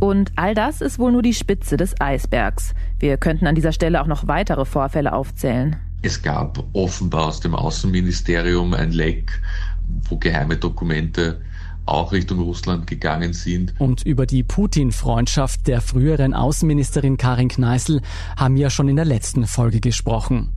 Und 0.00 0.32
all 0.36 0.54
das 0.54 0.80
ist 0.80 0.98
wohl 0.98 1.12
nur 1.12 1.22
die 1.22 1.34
Spitze 1.34 1.76
des 1.76 2.00
Eisbergs. 2.00 2.74
Wir 2.98 3.16
könnten 3.16 3.46
an 3.46 3.54
dieser 3.54 3.72
Stelle 3.72 4.00
auch 4.00 4.06
noch 4.06 4.28
weitere 4.28 4.64
Vorfälle 4.64 5.12
aufzählen. 5.12 5.76
Es 6.02 6.22
gab 6.22 6.64
offenbar 6.72 7.26
aus 7.26 7.40
dem 7.40 7.54
Außenministerium 7.54 8.74
ein 8.74 8.92
Leck, 8.92 9.40
wo 10.08 10.16
geheime 10.16 10.56
Dokumente 10.56 11.40
auch 11.86 12.12
Richtung 12.12 12.40
Russland 12.40 12.86
gegangen 12.86 13.32
sind. 13.32 13.74
Und 13.78 14.02
über 14.02 14.26
die 14.26 14.44
Putin-Freundschaft 14.44 15.66
der 15.66 15.80
früheren 15.80 16.34
Außenministerin 16.34 17.16
Karin 17.16 17.48
Kneißl 17.48 18.00
haben 18.36 18.56
wir 18.56 18.70
schon 18.70 18.88
in 18.88 18.96
der 18.96 19.06
letzten 19.06 19.46
Folge 19.46 19.80
gesprochen. 19.80 20.52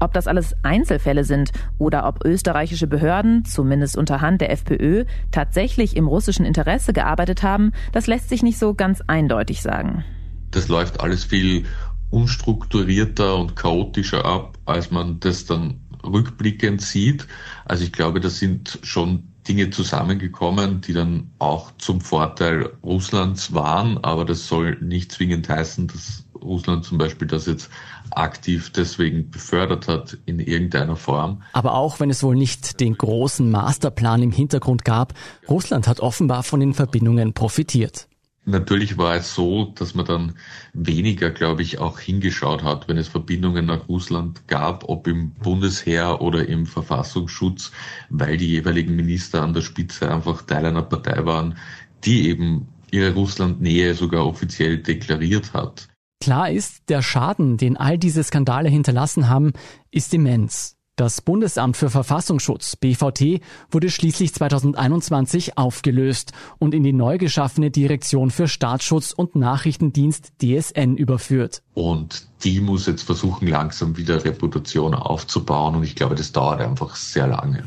Ob 0.00 0.12
das 0.12 0.26
alles 0.26 0.54
Einzelfälle 0.62 1.24
sind 1.24 1.52
oder 1.78 2.06
ob 2.06 2.24
österreichische 2.24 2.86
Behörden, 2.86 3.44
zumindest 3.44 3.96
unter 3.96 4.20
Hand 4.20 4.40
der 4.40 4.50
FPÖ, 4.50 5.04
tatsächlich 5.30 5.96
im 5.96 6.08
russischen 6.08 6.44
Interesse 6.44 6.92
gearbeitet 6.92 7.42
haben, 7.42 7.72
das 7.92 8.06
lässt 8.06 8.28
sich 8.28 8.42
nicht 8.42 8.58
so 8.58 8.74
ganz 8.74 9.00
eindeutig 9.06 9.62
sagen. 9.62 10.04
Das 10.50 10.68
läuft 10.68 11.00
alles 11.00 11.24
viel 11.24 11.64
unstrukturierter 12.10 13.36
und 13.36 13.56
chaotischer 13.56 14.24
ab, 14.24 14.58
als 14.66 14.90
man 14.90 15.18
das 15.20 15.46
dann 15.46 15.80
rückblickend 16.04 16.80
sieht. 16.80 17.26
Also 17.64 17.84
ich 17.84 17.92
glaube, 17.92 18.20
da 18.20 18.30
sind 18.30 18.78
schon 18.82 19.24
Dinge 19.48 19.70
zusammengekommen, 19.70 20.80
die 20.80 20.92
dann 20.92 21.30
auch 21.38 21.72
zum 21.78 22.00
Vorteil 22.00 22.70
Russlands 22.82 23.52
waren, 23.52 23.98
aber 24.02 24.24
das 24.24 24.46
soll 24.46 24.78
nicht 24.80 25.12
zwingend 25.12 25.48
heißen, 25.48 25.88
dass 25.88 26.23
Russland 26.44 26.84
zum 26.84 26.98
Beispiel 26.98 27.26
das 27.26 27.46
jetzt 27.46 27.70
aktiv 28.10 28.70
deswegen 28.70 29.30
befördert 29.30 29.88
hat 29.88 30.18
in 30.26 30.38
irgendeiner 30.38 30.96
Form. 30.96 31.42
Aber 31.52 31.74
auch 31.74 32.00
wenn 32.00 32.10
es 32.10 32.22
wohl 32.22 32.36
nicht 32.36 32.80
den 32.80 32.96
großen 32.96 33.50
Masterplan 33.50 34.22
im 34.22 34.32
Hintergrund 34.32 34.84
gab, 34.84 35.14
Russland 35.48 35.88
hat 35.88 36.00
offenbar 36.00 36.42
von 36.42 36.60
den 36.60 36.74
Verbindungen 36.74 37.32
profitiert. 37.32 38.08
Natürlich 38.46 38.98
war 38.98 39.14
es 39.14 39.34
so, 39.34 39.72
dass 39.74 39.94
man 39.94 40.04
dann 40.04 40.34
weniger, 40.74 41.30
glaube 41.30 41.62
ich, 41.62 41.78
auch 41.78 41.98
hingeschaut 41.98 42.62
hat, 42.62 42.88
wenn 42.88 42.98
es 42.98 43.08
Verbindungen 43.08 43.64
nach 43.64 43.88
Russland 43.88 44.46
gab, 44.48 44.86
ob 44.86 45.06
im 45.06 45.30
Bundesheer 45.30 46.20
oder 46.20 46.46
im 46.46 46.66
Verfassungsschutz, 46.66 47.72
weil 48.10 48.36
die 48.36 48.48
jeweiligen 48.48 48.96
Minister 48.96 49.42
an 49.42 49.54
der 49.54 49.62
Spitze 49.62 50.10
einfach 50.10 50.42
Teil 50.42 50.66
einer 50.66 50.82
Partei 50.82 51.24
waren, 51.24 51.56
die 52.04 52.28
eben 52.28 52.68
ihre 52.90 53.14
Russlandnähe 53.14 53.94
sogar 53.94 54.26
offiziell 54.26 54.76
deklariert 54.76 55.54
hat. 55.54 55.88
Klar 56.24 56.50
ist, 56.50 56.88
der 56.88 57.02
Schaden, 57.02 57.58
den 57.58 57.76
all 57.76 57.98
diese 57.98 58.24
Skandale 58.24 58.70
hinterlassen 58.70 59.28
haben, 59.28 59.52
ist 59.90 60.14
immens. 60.14 60.74
Das 60.96 61.20
Bundesamt 61.20 61.76
für 61.76 61.90
Verfassungsschutz 61.90 62.76
BVT 62.76 63.42
wurde 63.70 63.90
schließlich 63.90 64.32
2021 64.32 65.58
aufgelöst 65.58 66.32
und 66.58 66.72
in 66.72 66.82
die 66.82 66.94
neu 66.94 67.18
geschaffene 67.18 67.70
Direktion 67.70 68.30
für 68.30 68.48
Staatsschutz 68.48 69.12
und 69.12 69.36
Nachrichtendienst 69.36 70.32
DSN 70.40 70.96
überführt. 70.96 71.62
Und 71.74 72.26
die 72.42 72.62
muss 72.62 72.86
jetzt 72.86 73.02
versuchen, 73.02 73.46
langsam 73.46 73.98
wieder 73.98 74.24
Reputation 74.24 74.94
aufzubauen 74.94 75.74
und 75.74 75.84
ich 75.84 75.94
glaube, 75.94 76.14
das 76.14 76.32
dauert 76.32 76.62
einfach 76.62 76.96
sehr 76.96 77.26
lange. 77.26 77.64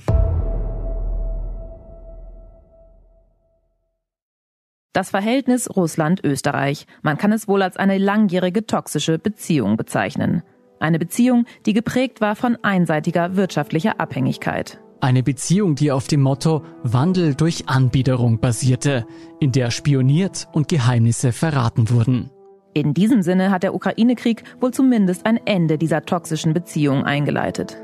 Das 4.98 5.12
Verhältnis 5.12 5.70
Russland-Österreich. 5.70 6.88
Man 7.04 7.20
kann 7.20 7.32
es 7.32 7.48
wohl 7.48 7.62
als 7.62 7.78
eine 7.78 8.00
langjährige 8.00 8.66
toxische 8.66 9.20
Beziehung 9.20 9.78
bezeichnen. 9.78 10.42
Eine 10.80 10.98
Beziehung, 10.98 11.46
die 11.68 11.74
geprägt 11.74 12.20
war 12.20 12.36
von 12.36 12.58
einseitiger 12.64 13.36
wirtschaftlicher 13.36 14.00
Abhängigkeit. 14.00 14.80
Eine 15.00 15.22
Beziehung, 15.22 15.76
die 15.76 15.92
auf 15.92 16.08
dem 16.08 16.24
Motto 16.24 16.64
Wandel 16.82 17.36
durch 17.36 17.70
Anbiederung 17.70 18.40
basierte, 18.40 19.06
in 19.40 19.52
der 19.52 19.70
spioniert 19.70 20.48
und 20.52 20.68
Geheimnisse 20.68 21.32
verraten 21.32 21.92
wurden. 21.92 22.32
In 22.74 22.96
diesem 22.96 23.22
Sinne 23.22 23.52
hat 23.52 23.62
der 23.62 23.76
Ukraine-Krieg 23.76 24.46
wohl 24.60 24.72
zumindest 24.72 25.28
ein 25.28 25.40
Ende 25.46 25.78
dieser 25.78 26.08
toxischen 26.08 26.56
Beziehung 26.56 27.04
eingeleitet. 27.04 27.78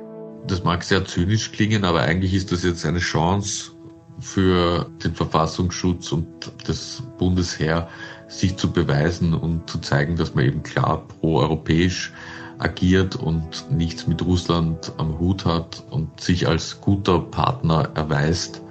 Das 0.48 0.64
mag 0.64 0.82
sehr 0.82 1.06
zynisch 1.06 1.52
klingen, 1.52 1.86
aber 1.86 2.02
eigentlich 2.02 2.34
ist 2.34 2.52
das 2.52 2.64
jetzt 2.64 2.88
eine 2.88 2.98
Chance 2.98 3.73
für 4.20 4.90
den 5.04 5.16
Verfassungsschutz 5.16 6.12
und 6.12 6.28
das 6.66 7.04
Bundesheer, 7.18 7.88
sich 8.28 8.58
zu 8.58 8.72
beweisen 8.72 9.34
und 9.34 9.70
zu 9.70 9.80
zeigen, 9.80 10.16
dass 10.16 10.34
man 10.34 10.46
eben 10.46 10.64
klar 10.64 11.08
pro-europäisch 11.08 12.14
agiert 12.58 13.16
und 13.16 13.72
nichts 13.72 14.08
mit 14.08 14.24
Russland 14.24 14.94
am 14.98 15.20
Hut 15.20 15.46
hat 15.46 15.84
und 15.90 16.20
sich 16.20 16.48
als 16.48 16.82
guter 16.82 17.20
Partner 17.20 17.90
erweist. 17.96 18.62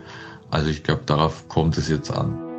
Also 0.50 0.70
ich 0.70 0.82
glaube, 0.82 1.02
darauf 1.06 1.48
kommt 1.48 1.78
es 1.78 1.88
jetzt 1.88 2.10
an. 2.10 2.51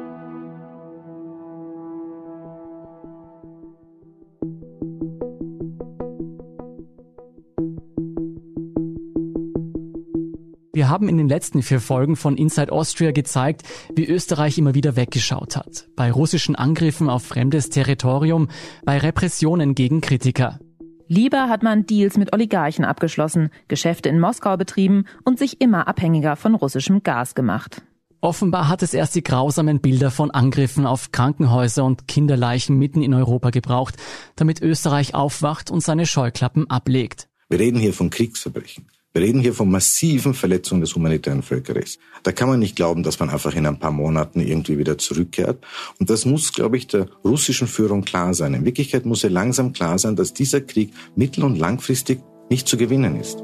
Haben 10.93 11.09
in 11.09 11.17
den 11.17 11.27
letzten 11.27 11.63
vier 11.63 11.81
Folgen 11.81 12.15
von 12.15 12.37
Inside 12.37 12.71
Austria 12.71 13.11
gezeigt, 13.11 13.63
wie 13.95 14.05
Österreich 14.05 14.59
immer 14.59 14.75
wieder 14.75 14.95
weggeschaut 14.95 15.55
hat. 15.55 15.87
Bei 15.95 16.11
russischen 16.11 16.55
Angriffen 16.55 17.09
auf 17.09 17.23
fremdes 17.23 17.69
Territorium, 17.69 18.47
bei 18.85 18.99
Repressionen 18.99 19.73
gegen 19.73 20.01
Kritiker. 20.01 20.59
Lieber 21.07 21.49
hat 21.49 21.63
man 21.63 21.87
Deals 21.87 22.15
mit 22.15 22.31
Oligarchen 22.31 22.85
abgeschlossen, 22.85 23.49
Geschäfte 23.67 24.07
in 24.07 24.19
Moskau 24.19 24.55
betrieben 24.55 25.05
und 25.25 25.39
sich 25.39 25.59
immer 25.61 25.87
abhängiger 25.87 26.35
von 26.35 26.53
russischem 26.53 27.01
Gas 27.01 27.33
gemacht. 27.33 27.81
Offenbar 28.21 28.69
hat 28.69 28.83
es 28.83 28.93
erst 28.93 29.15
die 29.15 29.23
grausamen 29.23 29.81
Bilder 29.81 30.11
von 30.11 30.29
Angriffen 30.29 30.85
auf 30.85 31.11
Krankenhäuser 31.11 31.83
und 31.83 32.07
Kinderleichen 32.07 32.77
mitten 32.77 33.01
in 33.01 33.15
Europa 33.15 33.49
gebraucht, 33.49 33.95
damit 34.35 34.61
Österreich 34.61 35.15
aufwacht 35.15 35.71
und 35.71 35.81
seine 35.81 36.05
Scheuklappen 36.05 36.69
ablegt. 36.69 37.29
Wir 37.49 37.59
reden 37.59 37.79
hier 37.79 37.93
von 37.93 38.11
Kriegsverbrechen. 38.11 38.85
Wir 39.15 39.21
reden 39.21 39.41
hier 39.41 39.53
von 39.53 39.69
massiven 39.69 40.33
Verletzungen 40.33 40.81
des 40.81 40.95
humanitären 40.95 41.43
Völkerrechts. 41.43 41.99
Da 42.23 42.31
kann 42.31 42.49
man 42.49 42.59
nicht 42.59 42.75
glauben, 42.75 43.03
dass 43.03 43.19
man 43.19 43.29
einfach 43.29 43.53
in 43.53 43.67
ein 43.67 43.77
paar 43.77 43.91
Monaten 43.91 44.39
irgendwie 44.39 44.79
wieder 44.79 44.97
zurückkehrt. 44.97 45.63
Und 45.99 46.09
das 46.09 46.25
muss, 46.25 46.51
glaube 46.51 46.77
ich, 46.77 46.87
der 46.87 47.05
russischen 47.23 47.67
Führung 47.67 48.03
klar 48.03 48.33
sein. 48.33 48.55
In 48.55 48.65
Wirklichkeit 48.65 49.05
muss 49.05 49.23
ihr 49.23 49.29
langsam 49.29 49.71
klar 49.71 49.99
sein, 49.99 50.15
dass 50.15 50.33
dieser 50.33 50.61
Krieg 50.61 50.93
mittel- 51.15 51.43
und 51.43 51.59
langfristig 51.59 52.21
nicht 52.49 52.67
zu 52.67 52.75
gewinnen 52.75 53.19
ist. 53.19 53.43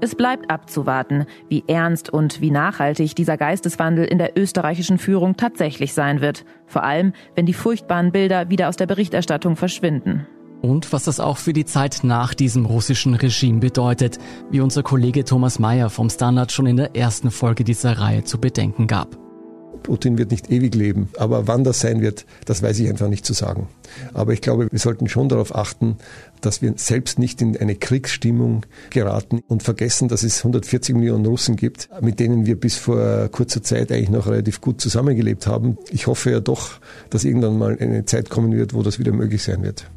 Es 0.00 0.16
bleibt 0.16 0.50
abzuwarten, 0.50 1.26
wie 1.48 1.62
ernst 1.68 2.12
und 2.12 2.40
wie 2.40 2.50
nachhaltig 2.50 3.14
dieser 3.14 3.36
Geisteswandel 3.36 4.06
in 4.06 4.18
der 4.18 4.36
österreichischen 4.36 4.98
Führung 4.98 5.36
tatsächlich 5.36 5.94
sein 5.94 6.20
wird. 6.20 6.44
Vor 6.66 6.82
allem, 6.82 7.12
wenn 7.36 7.46
die 7.46 7.54
furchtbaren 7.54 8.10
Bilder 8.10 8.50
wieder 8.50 8.68
aus 8.68 8.76
der 8.76 8.86
Berichterstattung 8.86 9.54
verschwinden. 9.54 10.26
Und 10.60 10.92
was 10.92 11.04
das 11.04 11.20
auch 11.20 11.36
für 11.36 11.52
die 11.52 11.64
Zeit 11.64 12.00
nach 12.02 12.34
diesem 12.34 12.66
russischen 12.66 13.14
Regime 13.14 13.60
bedeutet, 13.60 14.18
wie 14.50 14.60
unser 14.60 14.82
Kollege 14.82 15.24
Thomas 15.24 15.58
Mayer 15.58 15.90
vom 15.90 16.10
Standard 16.10 16.50
schon 16.50 16.66
in 16.66 16.76
der 16.76 16.96
ersten 16.96 17.30
Folge 17.30 17.64
dieser 17.64 17.98
Reihe 17.98 18.24
zu 18.24 18.38
bedenken 18.38 18.86
gab. 18.86 19.16
Putin 19.82 20.18
wird 20.18 20.32
nicht 20.32 20.50
ewig 20.50 20.74
leben, 20.74 21.08
aber 21.16 21.46
wann 21.46 21.64
das 21.64 21.80
sein 21.80 22.00
wird, 22.00 22.26
das 22.44 22.62
weiß 22.62 22.78
ich 22.80 22.88
einfach 22.88 23.08
nicht 23.08 23.24
zu 23.24 23.32
sagen. 23.32 23.68
Aber 24.12 24.32
ich 24.32 24.40
glaube, 24.40 24.68
wir 24.70 24.78
sollten 24.78 25.08
schon 25.08 25.28
darauf 25.28 25.54
achten, 25.54 25.96
dass 26.40 26.60
wir 26.60 26.74
selbst 26.76 27.18
nicht 27.18 27.40
in 27.40 27.56
eine 27.56 27.74
Kriegsstimmung 27.74 28.66
geraten 28.90 29.40
und 29.46 29.62
vergessen, 29.62 30.08
dass 30.08 30.24
es 30.24 30.38
140 30.38 30.94
Millionen 30.94 31.24
Russen 31.24 31.56
gibt, 31.56 31.88
mit 32.02 32.20
denen 32.20 32.44
wir 32.44 32.58
bis 32.58 32.76
vor 32.76 33.28
kurzer 33.28 33.62
Zeit 33.62 33.90
eigentlich 33.90 34.10
noch 34.10 34.26
relativ 34.26 34.60
gut 34.60 34.80
zusammengelebt 34.80 35.46
haben. 35.46 35.78
Ich 35.90 36.06
hoffe 36.06 36.32
ja 36.32 36.40
doch, 36.40 36.80
dass 37.10 37.24
irgendwann 37.24 37.56
mal 37.56 37.78
eine 37.78 38.04
Zeit 38.04 38.28
kommen 38.28 38.52
wird, 38.52 38.74
wo 38.74 38.82
das 38.82 38.98
wieder 38.98 39.12
möglich 39.12 39.42
sein 39.42 39.62
wird. 39.62 39.90